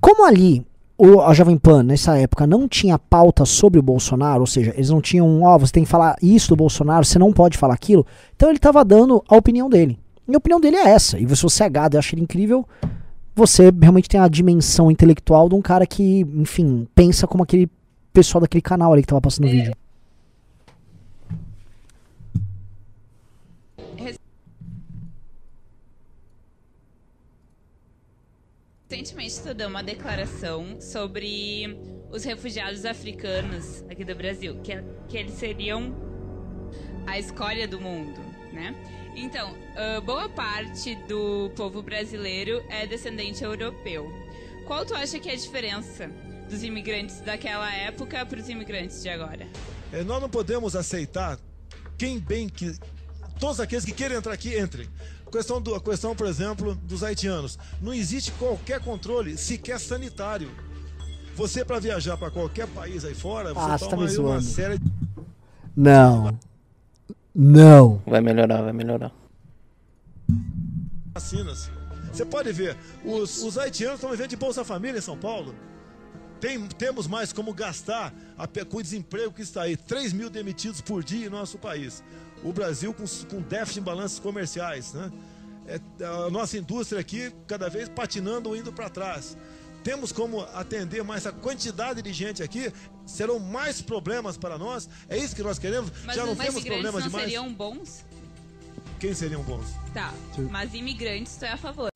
Como 0.00 0.24
ali 0.24 0.64
o, 0.96 1.20
a 1.20 1.34
Jovem 1.34 1.58
Pan, 1.58 1.82
nessa 1.82 2.16
época, 2.16 2.46
não 2.46 2.68
tinha 2.68 2.96
pauta 2.96 3.44
sobre 3.44 3.80
o 3.80 3.82
Bolsonaro, 3.82 4.42
ou 4.42 4.46
seja, 4.46 4.72
eles 4.76 4.90
não 4.90 5.00
tinham, 5.00 5.42
ó, 5.42 5.58
você 5.58 5.72
tem 5.72 5.82
que 5.82 5.90
falar 5.90 6.14
isso 6.22 6.50
do 6.50 6.56
Bolsonaro, 6.56 7.04
você 7.04 7.18
não 7.18 7.32
pode 7.32 7.58
falar 7.58 7.74
aquilo, 7.74 8.06
então 8.36 8.48
ele 8.48 8.58
estava 8.58 8.84
dando 8.84 9.24
a 9.28 9.36
opinião 9.36 9.68
dele. 9.68 9.98
E 10.28 10.34
a 10.34 10.38
opinião 10.38 10.60
dele 10.60 10.76
é 10.76 10.88
essa. 10.90 11.18
E 11.18 11.28
se 11.36 11.42
você 11.42 11.64
é 11.64 11.68
gado 11.68 11.96
e 11.96 11.98
acha 11.98 12.14
ele 12.14 12.22
incrível, 12.22 12.66
você 13.34 13.70
realmente 13.70 14.08
tem 14.08 14.20
a 14.20 14.28
dimensão 14.28 14.90
intelectual 14.90 15.48
de 15.48 15.54
um 15.54 15.62
cara 15.62 15.86
que, 15.86 16.20
enfim, 16.20 16.86
pensa 16.94 17.26
como 17.26 17.42
aquele 17.42 17.68
pessoal 18.12 18.40
daquele 18.42 18.62
canal 18.62 18.92
ali 18.92 19.02
que 19.02 19.08
tava 19.08 19.20
passando 19.20 19.46
o 19.46 19.50
vídeo. 19.50 19.72
Recentemente 28.90 29.30
estudou 29.32 29.68
uma 29.68 29.82
declaração 29.82 30.78
sobre 30.80 31.78
os 32.10 32.24
refugiados 32.24 32.84
africanos 32.84 33.82
aqui 33.90 34.04
do 34.04 34.14
Brasil, 34.14 34.56
que, 34.62 34.72
é- 34.72 34.84
que 35.08 35.16
eles 35.16 35.32
seriam 35.34 35.94
a 37.06 37.18
escória 37.18 37.66
do 37.66 37.80
mundo, 37.80 38.20
né? 38.52 38.74
Então, 39.14 39.54
ah, 39.76 40.00
boa 40.00 40.28
parte 40.28 40.94
do 41.08 41.50
povo 41.56 41.82
brasileiro 41.82 42.62
é 42.68 42.86
descendente 42.86 43.42
europeu. 43.44 44.10
Qual 44.66 44.84
tu 44.86 44.94
acha 44.94 45.18
que 45.18 45.28
é 45.28 45.32
a 45.32 45.36
diferença 45.36 46.10
dos 46.48 46.62
imigrantes 46.62 47.20
daquela 47.20 47.72
época 47.74 48.24
para 48.24 48.38
os 48.40 48.48
imigrantes 48.48 49.02
de 49.02 49.08
agora? 49.08 49.46
É, 49.92 50.02
nós 50.02 50.20
não 50.20 50.28
podemos 50.30 50.74
aceitar 50.76 51.38
quem 51.98 52.18
bem 52.18 52.48
que. 52.48 52.74
Todos 53.38 53.58
aqueles 53.60 53.84
que 53.84 53.92
querem 53.92 54.16
entrar 54.16 54.32
aqui, 54.32 54.56
entrem. 54.58 54.88
A 55.26 55.30
questão, 55.30 55.60
do, 55.60 55.74
a 55.74 55.80
questão, 55.80 56.14
por 56.14 56.26
exemplo, 56.26 56.74
dos 56.74 57.02
haitianos. 57.02 57.58
Não 57.80 57.92
existe 57.92 58.30
qualquer 58.32 58.80
controle, 58.80 59.36
sequer 59.36 59.80
sanitário. 59.80 60.48
Você, 61.34 61.64
para 61.64 61.80
viajar 61.80 62.16
para 62.16 62.30
qualquer 62.30 62.66
país 62.68 63.04
aí 63.04 63.14
fora, 63.14 63.50
Ah, 63.50 63.54
você 63.54 63.78
você 63.78 63.84
tá 63.84 63.90
toma 63.90 64.02
me 64.04 64.10
aí 64.10 64.18
uma 64.18 64.28
zoando. 64.40 64.42
série 64.44 64.78
de 64.78 64.90
Não. 65.76 66.38
Não. 67.34 68.02
Vai 68.06 68.20
melhorar, 68.20 68.62
vai 68.62 68.72
melhorar. 68.72 69.12
vacinas. 71.14 71.70
Você 72.12 72.26
pode 72.26 72.52
ver, 72.52 72.76
os, 73.04 73.42
os 73.42 73.56
haitianos 73.56 73.96
estão 73.96 74.10
vivendo 74.10 74.28
de 74.28 74.36
Bolsa 74.36 74.64
Família 74.64 74.98
em 74.98 75.02
São 75.02 75.16
Paulo. 75.16 75.54
Tem, 76.40 76.66
temos 76.66 77.06
mais 77.06 77.32
como 77.32 77.54
gastar 77.54 78.12
a 78.36 78.46
com 78.64 78.78
o 78.78 78.82
desemprego 78.82 79.32
que 79.32 79.42
está 79.42 79.62
aí. 79.62 79.76
3 79.76 80.12
mil 80.12 80.28
demitidos 80.28 80.80
por 80.80 81.02
dia 81.02 81.26
em 81.26 81.30
nosso 81.30 81.56
país. 81.56 82.02
O 82.42 82.52
Brasil 82.52 82.92
com, 82.92 83.04
com 83.30 83.40
déficit 83.40 83.80
em 83.80 83.82
balanços 83.82 84.18
comerciais. 84.18 84.92
Né? 84.92 85.10
É, 85.66 86.04
a 86.04 86.28
nossa 86.30 86.58
indústria 86.58 87.00
aqui 87.00 87.32
cada 87.46 87.70
vez 87.70 87.88
patinando 87.88 88.50
ou 88.50 88.56
indo 88.56 88.72
para 88.72 88.90
trás. 88.90 89.38
Temos 89.82 90.12
como 90.12 90.40
atender 90.54 91.02
mais 91.02 91.26
a 91.26 91.32
quantidade 91.32 92.02
de 92.02 92.12
gente 92.12 92.42
aqui. 92.42 92.72
Serão 93.04 93.38
mais 93.38 93.80
problemas 93.82 94.36
para 94.36 94.56
nós. 94.56 94.88
É 95.08 95.16
isso 95.16 95.34
que 95.34 95.42
nós 95.42 95.58
queremos? 95.58 95.90
Mas 96.04 96.16
Já 96.16 96.24
não 96.24 96.32
os 96.32 96.38
temos 96.38 96.54
imigrantes 96.54 96.72
problemas 96.82 97.00
não 97.02 97.08
demais? 97.10 97.24
seriam 97.24 97.52
bons? 97.52 98.04
Quem 99.00 99.12
seriam 99.12 99.42
bons? 99.42 99.66
Tá, 99.92 100.14
mas 100.50 100.72
imigrantes 100.74 101.34
tu 101.36 101.44
é 101.44 101.50
a 101.50 101.56
favor. 101.56 101.88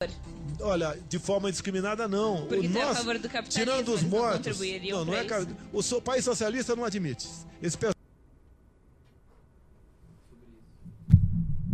Olha, 0.59 0.99
de 1.07 1.17
forma 1.19 1.47
indiscriminada 1.47 2.07
não. 2.07 2.45
Porque 2.47 2.67
O 2.67 2.71
tu 2.71 2.77
é 2.77 2.81
a 2.81 2.85
nosso- 2.87 2.99
favor 2.99 3.17
do 3.19 3.29
capitalismo, 3.29 3.63
Tirando 3.73 3.93
os 3.93 4.01
não 4.01 4.09
mortos. 4.09 4.37
contribuiriam 4.37 4.99
Não, 4.99 5.05
não 5.05 5.13
é 5.15 5.25
O 5.71 5.81
seu 5.81 6.01
país 6.01 6.25
socialista 6.25 6.75
não 6.75 6.83
admite. 6.83 7.27
Esse 7.61 7.77
pessoal 7.77 7.93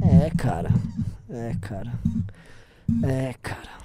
É, 0.01 0.29
cara. 0.37 0.69
É, 1.29 1.55
cara. 1.61 1.93
É, 3.03 3.33
cara. 3.41 3.82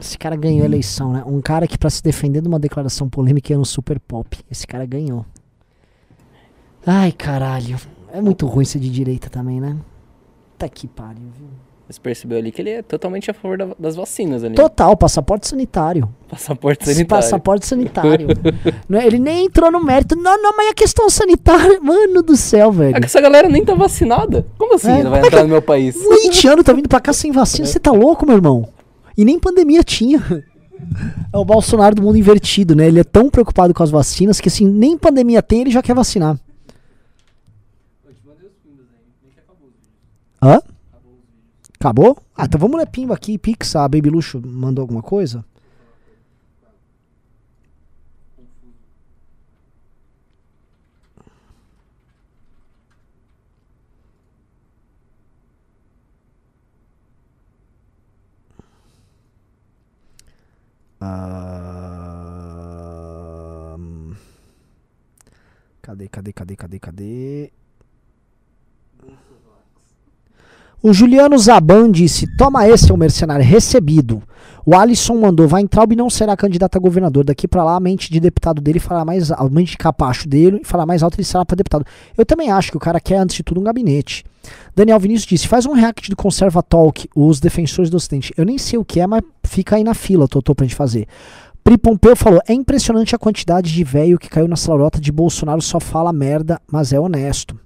Esse 0.00 0.18
cara 0.18 0.34
ganhou 0.36 0.62
a 0.62 0.66
eleição, 0.66 1.12
né? 1.12 1.22
Um 1.26 1.40
cara 1.40 1.66
que 1.68 1.78
pra 1.78 1.88
se 1.88 2.02
defender 2.02 2.40
de 2.40 2.48
uma 2.48 2.58
declaração 2.58 3.08
polêmica 3.08 3.52
ia 3.52 3.58
no 3.58 3.64
super 3.64 3.98
pop. 4.00 4.38
Esse 4.50 4.66
cara 4.66 4.84
ganhou. 4.84 5.24
Ai, 6.86 7.12
caralho. 7.12 7.78
É 8.12 8.20
muito 8.20 8.46
ruim 8.46 8.64
ser 8.64 8.78
de 8.78 8.90
direita 8.90 9.30
também, 9.30 9.60
né? 9.60 9.76
Tá 10.58 10.68
que 10.68 10.86
pariu, 10.86 11.28
viu? 11.36 11.48
Você 11.88 12.00
percebeu 12.00 12.38
ali 12.38 12.50
que 12.50 12.62
ele 12.62 12.70
é 12.70 12.82
totalmente 12.82 13.30
a 13.30 13.34
favor 13.34 13.58
da- 13.58 13.74
das 13.78 13.94
vacinas 13.94 14.42
ali. 14.42 14.54
Total, 14.54 14.96
passaporte 14.96 15.46
sanitário. 15.46 16.08
Passaporte 16.28 16.84
sanitário. 16.86 17.06
Passaporte 17.22 17.66
sanitário. 17.66 18.28
Não 18.88 18.98
é- 18.98 19.06
ele 19.06 19.18
nem 19.18 19.46
entrou 19.46 19.70
no 19.70 19.84
mérito. 19.84 20.16
Não, 20.16 20.42
não, 20.42 20.56
mas 20.56 20.70
a 20.70 20.74
questão 20.74 21.10
sanitária. 21.10 21.78
Mano 21.82 22.22
do 22.22 22.36
céu, 22.36 22.72
velho. 22.72 22.96
É 22.96 23.00
que 23.00 23.06
essa 23.06 23.20
galera 23.20 23.48
nem 23.50 23.64
tá 23.64 23.74
vacinada. 23.74 24.46
Como 24.56 24.74
assim 24.74 24.88
É, 24.90 25.00
ele 25.00 25.08
vai 25.08 25.12
como 25.20 25.24
é 25.24 25.26
entrar 25.28 25.38
que- 25.40 25.42
no 25.44 25.48
meu 25.50 25.62
país? 25.62 25.94
Um 25.96 26.12
haitiano 26.12 26.64
tá 26.64 26.72
vindo 26.72 26.88
pra 26.88 27.00
cá 27.00 27.12
sem 27.12 27.30
vacina. 27.30 27.66
Você 27.66 27.78
tá 27.78 27.92
louco, 27.92 28.24
meu 28.26 28.36
irmão? 28.36 28.66
E 29.16 29.24
nem 29.24 29.38
pandemia 29.38 29.82
tinha. 29.82 30.20
É 31.32 31.36
o 31.38 31.44
Bolsonaro 31.44 31.94
do 31.94 32.02
mundo 32.02 32.18
invertido, 32.18 32.74
né? 32.74 32.88
Ele 32.88 33.00
é 33.00 33.04
tão 33.04 33.30
preocupado 33.30 33.72
com 33.72 33.82
as 33.82 33.90
vacinas 33.90 34.40
que, 34.40 34.48
assim, 34.48 34.66
nem 34.66 34.98
pandemia 34.98 35.42
tem, 35.42 35.62
ele 35.62 35.70
já 35.70 35.82
quer 35.82 35.94
vacinar. 35.94 36.38
Hã? 40.42 40.60
Acabou? 41.78 42.18
Ah, 42.36 42.44
então 42.44 42.60
vamos 42.60 42.76
ler 42.76 42.86
pimba 42.86 43.14
aqui. 43.14 43.38
Pix, 43.38 43.76
a 43.76 43.88
Baby 43.88 44.10
Luxo 44.10 44.42
mandou 44.44 44.82
alguma 44.82 45.02
coisa? 45.02 45.44
Cadê, 65.82 66.08
cadê, 66.08 66.32
cadê, 66.32 66.56
cadê, 66.56 66.78
cadê? 66.78 67.50
O 70.86 70.92
Juliano 70.92 71.38
Zaban 71.38 71.90
disse: 71.90 72.26
Toma 72.36 72.68
esse, 72.68 72.88
seu 72.88 72.94
mercenário, 72.94 73.42
recebido. 73.42 74.22
O 74.66 74.76
Alisson 74.76 75.18
mandou: 75.18 75.48
Weintraub 75.50 75.96
não 75.96 76.10
será 76.10 76.36
candidato 76.36 76.76
a 76.76 76.78
governador. 76.78 77.24
Daqui 77.24 77.48
pra 77.48 77.64
lá, 77.64 77.76
a 77.76 77.80
mente 77.80 78.12
de 78.12 78.20
deputado 78.20 78.60
dele 78.60 78.78
falar 78.78 79.02
mais 79.02 79.30
alto, 79.30 79.46
a 79.46 79.48
mente 79.48 79.70
de 79.70 79.78
capacho 79.78 80.28
dele 80.28 80.60
e 80.60 80.66
falar 80.66 80.84
mais 80.84 81.02
alto, 81.02 81.16
ele 81.16 81.24
será 81.24 81.42
pra 81.42 81.56
deputado. 81.56 81.86
Eu 82.18 82.26
também 82.26 82.50
acho 82.50 82.70
que 82.70 82.76
o 82.76 82.80
cara 82.80 83.00
quer, 83.00 83.16
antes 83.16 83.36
de 83.36 83.42
tudo, 83.42 83.62
um 83.62 83.64
gabinete. 83.64 84.26
Daniel 84.76 85.00
Vinícius 85.00 85.26
disse: 85.26 85.48
Faz 85.48 85.64
um 85.64 85.72
react 85.72 86.10
do 86.10 86.16
Conserva 86.16 86.62
Talk, 86.62 87.08
os 87.16 87.40
defensores 87.40 87.88
do 87.88 87.96
Ocidente. 87.96 88.34
Eu 88.36 88.44
nem 88.44 88.58
sei 88.58 88.78
o 88.78 88.84
que 88.84 89.00
é, 89.00 89.06
mas 89.06 89.22
fica 89.42 89.76
aí 89.76 89.84
na 89.84 89.94
fila, 89.94 90.28
Totô, 90.28 90.54
pra 90.54 90.66
gente 90.66 90.76
fazer. 90.76 91.08
Pri 91.64 91.78
Pompeu 91.78 92.14
falou: 92.14 92.42
é 92.46 92.52
impressionante 92.52 93.14
a 93.14 93.18
quantidade 93.18 93.72
de 93.72 93.84
velho 93.84 94.18
que 94.18 94.28
caiu 94.28 94.46
nessa 94.46 94.70
lorota 94.70 95.00
de 95.00 95.10
Bolsonaro 95.10 95.62
só 95.62 95.80
fala 95.80 96.12
merda, 96.12 96.60
mas 96.70 96.92
é 96.92 97.00
honesto. 97.00 97.58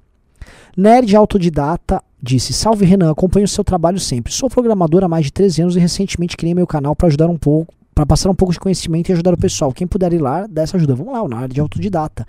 Nerd 0.77 1.17
autodidata 1.17 2.01
disse: 2.23 2.53
Salve 2.53 2.85
Renan, 2.85 3.11
acompanho 3.11 3.45
o 3.45 3.49
seu 3.49 3.65
trabalho 3.65 3.99
sempre. 3.99 4.33
Sou 4.33 4.49
programador 4.51 5.05
há 5.05 5.09
mais 5.09 5.27
de 5.27 5.33
13 5.33 5.63
anos 5.63 5.77
e 5.77 5.79
recentemente 5.79 6.37
criei 6.37 6.55
meu 6.55 6.67
canal 6.67 6.95
para 6.95 7.09
ajudar 7.09 7.29
um 7.29 7.37
pouco, 7.37 7.75
para 7.95 8.07
passar 8.07 8.31
um 8.31 8.35
pouco 8.35 8.53
de 8.53 8.61
conhecimento 8.61 9.09
e 9.09 9.13
ajudar 9.13 9.35
o 9.35 9.39
pessoal. 9.39 9.73
Quem 9.73 9.87
puder 9.87 10.13
ir 10.13 10.21
lá, 10.21 10.47
dá 10.47 10.63
essa 10.63 10.77
ajuda. 10.77 10.95
Vamos 10.95 11.13
lá, 11.13 11.23
o 11.23 11.29
Nerd 11.29 11.61
autodidata. 11.61 12.27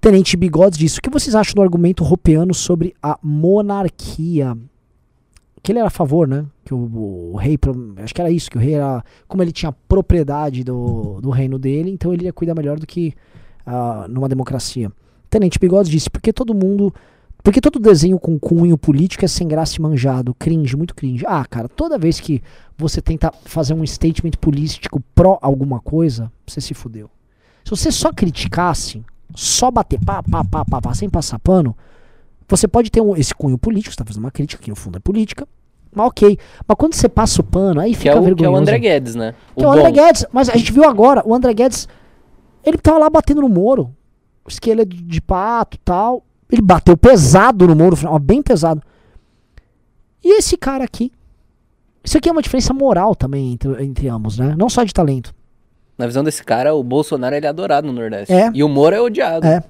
Tenente 0.00 0.36
Bigodes 0.36 0.78
disse: 0.78 0.98
O 0.98 1.02
que 1.02 1.10
vocês 1.10 1.34
acham 1.34 1.54
do 1.54 1.62
argumento 1.62 2.04
ropeano 2.04 2.54
sobre 2.54 2.94
a 3.02 3.18
monarquia? 3.22 4.56
Que 5.62 5.70
ele 5.70 5.78
era 5.78 5.88
a 5.88 5.90
favor, 5.90 6.26
né? 6.26 6.44
Que 6.64 6.74
o, 6.74 7.32
o 7.32 7.36
rei, 7.36 7.56
pro- 7.56 7.94
acho 7.98 8.12
que 8.12 8.20
era 8.20 8.30
isso, 8.30 8.50
que 8.50 8.56
o 8.56 8.60
rei 8.60 8.74
era, 8.74 9.04
como 9.28 9.42
ele 9.42 9.52
tinha 9.52 9.70
propriedade 9.70 10.64
do, 10.64 11.20
do 11.20 11.30
reino 11.30 11.56
dele, 11.58 11.90
então 11.90 12.12
ele 12.12 12.24
ia 12.24 12.32
cuidar 12.32 12.54
melhor 12.54 12.80
do 12.80 12.86
que 12.86 13.14
ah, 13.64 14.06
numa 14.08 14.28
democracia. 14.28 14.90
Tenente 15.30 15.58
Bigodes 15.60 15.90
disse: 15.90 16.10
Porque 16.10 16.32
todo 16.32 16.52
mundo 16.52 16.92
porque 17.42 17.60
todo 17.60 17.78
desenho 17.80 18.18
com 18.18 18.38
cunho 18.38 18.78
político 18.78 19.24
é 19.24 19.28
sem 19.28 19.48
graça 19.48 19.76
e 19.76 19.80
manjado, 19.80 20.34
cringe, 20.34 20.76
muito 20.76 20.94
cringe. 20.94 21.24
Ah, 21.26 21.44
cara, 21.44 21.68
toda 21.68 21.98
vez 21.98 22.20
que 22.20 22.42
você 22.76 23.00
tenta 23.02 23.32
fazer 23.44 23.74
um 23.74 23.84
statement 23.86 24.32
político 24.40 25.02
pró 25.14 25.38
alguma 25.42 25.80
coisa, 25.80 26.30
você 26.46 26.60
se 26.60 26.72
fudeu. 26.74 27.10
Se 27.64 27.70
você 27.70 27.90
só 27.92 28.12
criticasse, 28.12 29.02
só 29.34 29.70
bater 29.70 29.98
pá, 30.04 30.22
pá, 30.22 30.44
pá, 30.44 30.64
pá, 30.64 30.80
pá 30.80 30.94
sem 30.94 31.08
passar 31.10 31.38
pano, 31.38 31.76
você 32.48 32.68
pode 32.68 32.90
ter 32.90 33.00
um- 33.00 33.16
esse 33.16 33.34
cunho 33.34 33.56
político, 33.58 33.92
você 33.92 33.98
tá 33.98 34.04
fazendo 34.04 34.22
uma 34.24 34.30
crítica, 34.30 34.62
que 34.62 34.70
no 34.70 34.76
fundo 34.76 34.96
é 34.98 35.00
política, 35.00 35.46
mas 35.94 36.06
ok. 36.06 36.38
Mas 36.66 36.76
quando 36.76 36.94
você 36.94 37.08
passa 37.08 37.40
o 37.40 37.44
pano, 37.44 37.80
aí 37.80 37.92
Que 37.92 37.98
fica 37.98 38.10
é, 38.10 38.12
o, 38.14 38.18
que 38.18 38.20
é 38.20 38.26
vergonhoso. 38.26 38.54
o 38.54 38.56
André 38.62 38.78
Guedes, 38.78 39.14
né? 39.14 39.34
Que 39.56 39.64
é 39.64 39.66
o. 39.66 39.72
André 39.72 39.90
Guedes, 39.90 40.26
mas 40.32 40.48
a 40.48 40.56
gente 40.56 40.72
viu 40.72 40.84
agora, 40.84 41.22
o 41.26 41.34
André 41.34 41.54
Guedes, 41.54 41.88
ele 42.64 42.78
tava 42.78 42.98
lá 42.98 43.10
batendo 43.10 43.40
no 43.42 43.48
Moro. 43.48 43.94
Que 44.60 44.70
ele 44.70 44.82
é 44.82 44.84
de, 44.84 45.00
de 45.02 45.20
pato 45.20 45.76
e 45.76 45.80
tal. 45.84 46.24
Ele 46.52 46.60
bateu 46.60 46.94
pesado 46.98 47.66
no 47.66 47.74
Moro, 47.74 47.96
ó, 48.04 48.18
bem 48.18 48.42
pesado. 48.42 48.82
E 50.22 50.38
esse 50.38 50.54
cara 50.58 50.84
aqui? 50.84 51.10
Isso 52.04 52.18
aqui 52.18 52.28
é 52.28 52.32
uma 52.32 52.42
diferença 52.42 52.74
moral 52.74 53.14
também 53.14 53.54
entre, 53.54 53.82
entre 53.82 54.06
ambos, 54.08 54.38
né? 54.38 54.54
Não 54.58 54.68
só 54.68 54.84
de 54.84 54.92
talento. 54.92 55.34
Na 55.96 56.06
visão 56.06 56.22
desse 56.22 56.44
cara, 56.44 56.74
o 56.74 56.84
Bolsonaro 56.84 57.34
ele 57.34 57.46
é 57.46 57.48
adorado 57.48 57.86
no 57.86 57.92
Nordeste. 57.92 58.32
É. 58.32 58.50
E 58.52 58.62
o 58.62 58.68
Moro 58.68 58.94
é 58.94 59.00
odiado. 59.00 59.46
É. 59.46 59.64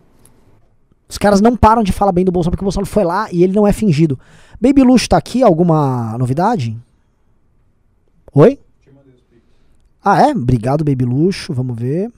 Os 1.08 1.18
caras 1.18 1.40
não 1.40 1.56
param 1.56 1.84
de 1.84 1.92
falar 1.92 2.10
bem 2.10 2.24
do 2.24 2.32
Bolsonaro 2.32 2.56
porque 2.56 2.64
o 2.64 2.66
Bolsonaro 2.66 2.90
foi 2.90 3.04
lá 3.04 3.28
e 3.30 3.44
ele 3.44 3.52
não 3.52 3.66
é 3.66 3.72
fingido. 3.72 4.18
Baby 4.60 4.82
Luxo 4.82 5.08
tá 5.08 5.18
aqui, 5.18 5.42
alguma 5.42 6.16
novidade? 6.18 6.76
Oi? 8.34 8.58
Ah, 10.02 10.20
é? 10.20 10.32
Obrigado, 10.32 10.82
Baby 10.82 11.04
Luxo. 11.04 11.52
Vamos 11.52 11.78
ver. 11.78 12.10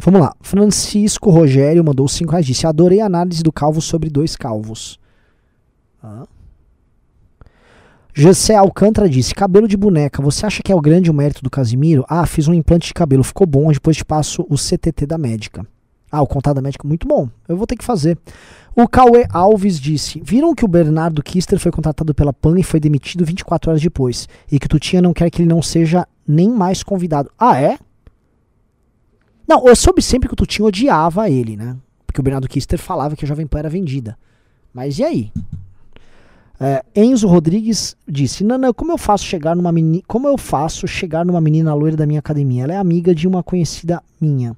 Vamos 0.00 0.20
lá. 0.20 0.34
Francisco 0.40 1.30
Rogério 1.30 1.84
mandou 1.84 2.08
5 2.08 2.30
reais. 2.30 2.46
Disse: 2.46 2.66
Adorei 2.66 3.00
a 3.00 3.06
análise 3.06 3.42
do 3.42 3.52
calvo 3.52 3.80
sobre 3.80 4.08
dois 4.08 4.36
calvos. 4.36 4.98
Ah. 6.02 6.26
José 8.14 8.54
Alcântara 8.54 9.08
disse: 9.08 9.34
Cabelo 9.34 9.68
de 9.68 9.76
boneca, 9.76 10.22
você 10.22 10.46
acha 10.46 10.62
que 10.62 10.72
é 10.72 10.74
o 10.74 10.80
grande 10.80 11.12
mérito 11.12 11.42
do 11.42 11.50
Casimiro? 11.50 12.04
Ah, 12.08 12.26
fiz 12.26 12.48
um 12.48 12.54
implante 12.54 12.88
de 12.88 12.94
cabelo, 12.94 13.22
ficou 13.22 13.46
bom, 13.46 13.70
depois 13.70 13.96
te 13.96 14.04
passo 14.04 14.46
o 14.48 14.56
CTT 14.56 15.06
da 15.06 15.18
médica. 15.18 15.66
Ah, 16.10 16.22
o 16.22 16.26
contato 16.26 16.56
da 16.56 16.62
médica, 16.62 16.86
muito 16.86 17.06
bom, 17.06 17.28
eu 17.48 17.56
vou 17.56 17.66
ter 17.66 17.76
que 17.76 17.84
fazer. 17.84 18.18
O 18.74 18.86
Cauê 18.86 19.26
Alves 19.30 19.80
disse: 19.80 20.20
Viram 20.24 20.54
que 20.54 20.64
o 20.64 20.68
Bernardo 20.68 21.22
Kister 21.22 21.58
foi 21.58 21.72
contratado 21.72 22.14
pela 22.14 22.32
PAN 22.32 22.58
e 22.58 22.62
foi 22.62 22.78
demitido 22.78 23.24
24 23.24 23.70
horas 23.70 23.82
depois, 23.82 24.28
e 24.50 24.58
que 24.58 24.66
o 24.66 24.68
Tutinha 24.68 25.02
não 25.02 25.12
quer 25.12 25.30
que 25.30 25.42
ele 25.42 25.48
não 25.48 25.60
seja 25.60 26.06
nem 26.26 26.48
mais 26.48 26.82
convidado. 26.82 27.30
Ah, 27.38 27.60
é? 27.60 27.78
Não, 29.48 29.66
eu 29.66 29.74
soube 29.74 30.02
sempre 30.02 30.28
que 30.28 30.34
o 30.34 30.36
Tutinha 30.36 30.66
odiava 30.66 31.28
ele, 31.28 31.56
né? 31.56 31.76
Porque 32.06 32.20
o 32.20 32.22
Bernardo 32.22 32.48
Kister 32.48 32.78
falava 32.78 33.16
que 33.16 33.24
a 33.24 33.28
Jovem 33.28 33.46
Pan 33.46 33.58
era 33.58 33.68
vendida. 33.68 34.16
Mas 34.72 34.98
e 34.98 35.04
aí? 35.04 35.32
É, 36.60 36.84
Enzo 36.94 37.26
Rodrigues 37.26 37.96
disse: 38.06 38.44
Nana, 38.44 38.74
como 38.74 38.92
eu 38.92 38.98
faço 38.98 39.24
chegar 39.24 39.56
numa 39.56 39.72
como 40.06 40.28
eu 40.28 40.36
faço 40.36 40.86
chegar 40.86 41.24
numa 41.24 41.40
menina 41.40 41.74
loira 41.74 41.96
da 41.96 42.06
minha 42.06 42.18
academia? 42.18 42.64
Ela 42.64 42.74
é 42.74 42.76
amiga 42.76 43.14
de 43.14 43.26
uma 43.26 43.42
conhecida 43.42 44.02
minha. 44.20 44.56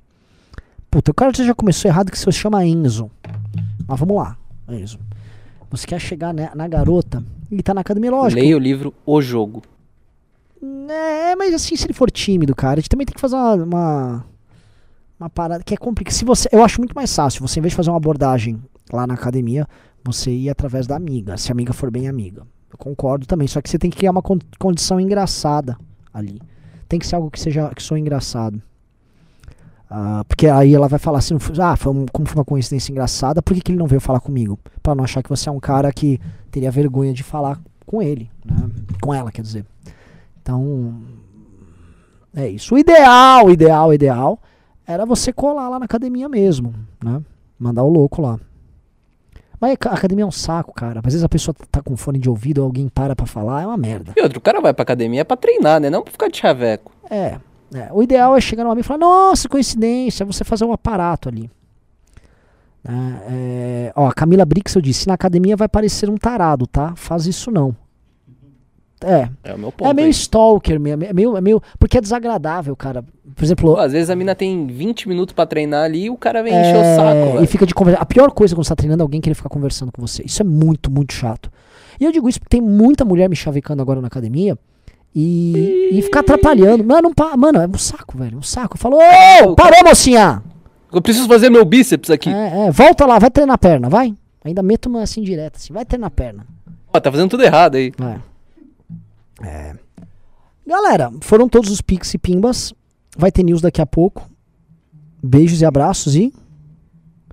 Puta, 0.90 1.11
o 1.11 1.14
cara 1.14 1.33
já 1.33 1.55
começou 1.55 1.88
errado 1.88 2.11
que 2.11 2.18
se 2.18 2.31
chama 2.33 2.64
Enzo. 2.64 3.11
Mas 3.87 3.98
vamos 3.98 4.16
lá, 4.16 4.37
Enzo. 4.68 4.98
Você 5.70 5.87
quer 5.87 6.00
chegar 6.00 6.35
né, 6.35 6.50
na 6.55 6.66
garota 6.66 7.22
e 7.50 7.62
tá 7.62 7.72
na 7.72 7.81
academia, 7.81 8.11
lógico. 8.11 8.40
Leia 8.40 8.57
o 8.57 8.61
livro 8.61 8.92
O 9.07 9.20
Jogo. 9.22 9.62
É, 10.88 11.37
mas 11.37 11.55
assim, 11.55 11.76
se 11.76 11.87
ele 11.87 11.92
for 11.94 12.11
tímido, 12.11 12.55
cara, 12.55 12.74
a 12.74 12.76
gente 12.81 12.88
também 12.88 13.07
tem 13.07 13.14
que 13.14 13.20
fazer 13.20 13.37
uma, 13.37 13.55
uma, 13.55 14.24
uma 15.18 15.31
parada 15.31 15.62
que 15.64 15.72
é 15.72 15.76
complicada. 15.76 16.14
Se 16.14 16.24
você, 16.24 16.48
eu 16.53 16.62
acho 16.64 16.81
muito 16.81 16.94
mais 16.94 17.14
fácil, 17.14 17.40
você 17.46 17.61
em 17.61 17.62
vez 17.62 17.72
de 17.72 17.76
fazer 17.76 17.90
uma 17.90 17.96
abordagem 17.96 18.61
lá 18.92 19.07
na 19.07 19.14
academia, 19.14 19.66
você 20.05 20.31
ir 20.31 20.50
através 20.50 20.87
da 20.87 20.96
amiga, 20.96 21.37
se 21.37 21.50
a 21.50 21.53
amiga 21.55 21.72
for 21.72 21.90
bem 21.90 22.09
amiga. 22.09 22.42
Eu 22.70 22.76
concordo 22.79 23.26
também, 23.26 23.46
só 23.48 23.61
que 23.62 23.70
você 23.70 23.79
tem 23.79 23.90
que 23.90 23.96
criar 23.98 24.11
uma 24.11 24.22
con- 24.22 24.38
condição 24.59 25.00
engraçada 25.00 25.76
ali. 26.12 26.40
Tem 26.88 26.98
que 26.98 27.07
ser 27.07 27.14
algo 27.16 27.31
que 27.31 27.38
seja 27.40 27.70
que 27.74 27.83
soe 27.83 28.00
engraçado. 28.00 28.61
Ah, 29.92 30.22
porque 30.29 30.46
aí 30.46 30.72
ela 30.72 30.87
vai 30.87 31.00
falar 31.00 31.18
assim, 31.18 31.37
ah, 31.61 31.76
foi 31.76 31.92
um- 31.92 32.07
como 32.12 32.26
foi 32.29 32.37
uma 32.38 32.44
coincidência 32.44 32.92
engraçada, 32.92 33.42
por 33.42 33.55
que, 33.55 33.61
que 33.61 33.72
ele 33.72 33.79
não 33.79 33.88
veio 33.88 34.00
falar 34.00 34.20
comigo? 34.20 34.57
Pra 34.83 34.94
não 34.94 35.03
achar 35.03 35.20
que 35.22 35.29
você 35.29 35.48
é 35.48 35.53
um 35.53 35.59
cara 35.59 35.92
que 35.92 36.20
teria 36.50 36.70
vergonha 36.70 37.12
de 37.12 37.24
falar 37.24 37.59
com 37.85 38.00
ele, 38.00 38.31
né? 38.44 38.70
Com 39.03 39.12
ela, 39.12 39.33
quer 39.33 39.42
dizer. 39.42 39.64
Então, 40.40 40.94
é 42.35 42.48
isso. 42.48 42.74
O 42.74 42.79
ideal, 42.79 43.50
ideal, 43.50 43.92
ideal 43.92 44.38
era 44.87 45.05
você 45.05 45.33
colar 45.33 45.68
lá 45.68 45.79
na 45.79 45.85
academia 45.87 46.29
mesmo, 46.29 46.72
né? 47.05 47.20
Mandar 47.59 47.83
o 47.83 47.88
louco 47.88 48.22
lá. 48.22 48.38
Mas 49.61 49.76
a 49.87 49.90
academia 49.90 50.22
é 50.24 50.26
um 50.26 50.31
saco, 50.31 50.72
cara. 50.72 51.00
Às 51.00 51.12
vezes 51.12 51.24
a 51.24 51.29
pessoa 51.29 51.55
tá 51.70 51.83
com 51.83 51.94
fone 51.96 52.18
de 52.18 52.31
ouvido, 52.31 52.62
alguém 52.62 52.88
para 52.88 53.14
pra 53.14 53.26
falar, 53.26 53.62
é 53.62 53.66
uma 53.66 53.76
merda. 53.76 54.12
E 54.16 54.22
outro, 54.22 54.38
o 54.38 54.40
cara 54.40 54.61
vai 54.61 54.72
pra 54.72 54.83
academia 54.85 55.24
pra 55.24 55.37
treinar, 55.37 55.81
né? 55.81 55.90
Não 55.90 56.03
pra 56.03 56.12
ficar 56.12 56.29
de 56.29 56.38
chaveco. 56.38 56.92
É, 57.11 57.38
é. 57.74 57.88
O 57.92 58.02
ideal 58.02 58.37
é 58.37 58.40
chegar 58.40 58.64
no 58.64 58.70
amigo 58.70 58.85
e 58.85 58.88
falar, 58.88 58.98
nossa, 58.98 59.48
coincidência, 59.48 60.26
você 60.26 60.44
fazer 60.44 60.64
um 60.64 60.72
aparato 60.72 61.28
ali. 61.28 61.50
Né? 62.83 63.22
É, 63.28 63.92
ó, 63.94 64.09
a 64.09 64.12
Camila 64.12 64.44
Brixel 64.44 64.80
disse, 64.83 65.06
na 65.06 65.14
academia 65.14 65.56
vai 65.56 65.68
parecer 65.68 66.09
um 66.09 66.16
tarado, 66.16 66.66
tá? 66.66 66.94
Faz 66.96 67.26
isso 67.26 67.50
não. 67.50 67.74
É. 69.02 69.30
É 69.44 69.54
o 69.54 69.59
meu 69.59 69.72
ponto. 69.72 69.88
É 69.88 69.94
meio 69.94 70.06
aí. 70.06 70.11
stalker 70.11 70.78
mesmo, 70.78 71.04
é 71.04 71.12
meio, 71.12 71.37
é 71.37 71.40
meio. 71.40 71.62
Porque 71.78 71.96
é 71.96 72.00
desagradável, 72.02 72.76
cara. 72.76 73.02
Por 73.35 73.44
exemplo. 73.44 73.74
Pô, 73.74 73.80
às 73.80 73.92
vezes 73.92 74.11
a 74.11 74.16
mina 74.16 74.35
tem 74.35 74.66
20 74.66 75.09
minutos 75.09 75.33
pra 75.33 75.46
treinar 75.46 75.85
ali 75.85 76.04
e 76.04 76.11
o 76.11 76.16
cara 76.18 76.42
vem 76.42 76.52
é, 76.52 76.61
encher 76.61 76.76
o 76.76 76.96
saco, 76.96 77.28
E 77.30 77.33
velho. 77.35 77.46
fica 77.46 77.66
de 77.66 77.72
conversa. 77.72 78.00
A 78.02 78.04
pior 78.04 78.30
coisa 78.30 78.54
quando 78.54 78.64
você 78.64 78.70
tá 78.70 78.76
treinando 78.76 79.02
é 79.02 79.04
alguém 79.04 79.20
querer 79.20 79.35
ficar 79.35 79.48
conversando 79.48 79.90
com 79.90 80.06
você. 80.06 80.22
Isso 80.22 80.42
é 80.42 80.44
muito, 80.44 80.90
muito 80.90 81.14
chato. 81.14 81.50
E 81.98 82.04
eu 82.04 82.12
digo 82.12 82.28
isso 82.28 82.38
porque 82.40 82.50
tem 82.59 82.61
muita 82.61 83.04
mulher 83.04 83.28
me 83.28 83.37
chavecando 83.37 83.80
agora 83.80 84.02
na 84.02 84.09
academia 84.09 84.59
e, 85.14 85.90
e 85.92 86.03
ficar 86.03 86.20
atrapalhando. 86.20 86.85
Mano, 86.85 87.03
não 87.03 87.14
pa- 87.14 87.37
mano, 87.37 87.59
é 87.61 87.66
um 87.66 87.79
saco, 87.79 88.16
velho. 88.18 88.38
Um 88.38 88.42
saco. 88.42 88.77
Eu 88.77 88.81
falo, 88.81 88.96
ô, 88.96 89.55
parou, 89.55 89.85
mocinha! 89.85 90.42
Eu 90.92 91.01
preciso 91.01 91.29
fazer 91.29 91.51
meu 91.51 91.64
bíceps 91.64 92.11
aqui. 92.11 92.31
É, 92.31 92.66
é, 92.66 92.70
volta 92.70 93.07
lá, 93.07 93.18
vai 93.18 93.31
treinar 93.31 93.55
a 93.55 93.59
perna, 93.59 93.88
vai. 93.88 94.14
Ainda 94.44 94.62
meto 94.62 94.87
uma 94.88 95.03
assim 95.03 95.23
direta, 95.23 95.59
assim, 95.59 95.73
vai 95.73 95.85
treinar 95.85 96.09
a 96.09 96.11
perna. 96.11 96.46
Ó, 96.92 96.99
tá 96.99 97.11
fazendo 97.12 97.31
tudo 97.31 97.44
errado 97.44 97.77
aí. 97.77 97.92
É. 99.42 99.75
Galera, 100.66 101.12
foram 101.20 101.49
todos 101.49 101.70
os 101.70 101.81
Pix 101.81 102.14
e 102.14 102.18
Pimbas. 102.18 102.75
Vai 103.16 103.31
ter 103.31 103.42
news 103.42 103.61
daqui 103.61 103.81
a 103.81 103.87
pouco. 103.87 104.29
Beijos 105.23 105.61
e 105.61 105.64
abraços 105.64 106.14
e. 106.16 106.33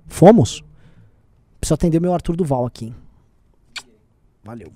Fomos. 0.08 0.63
Preciso 1.60 1.74
atender 1.74 2.00
meu 2.00 2.13
Arthur 2.13 2.36
Duval 2.36 2.66
aqui. 2.66 2.94
Valeu. 4.44 4.72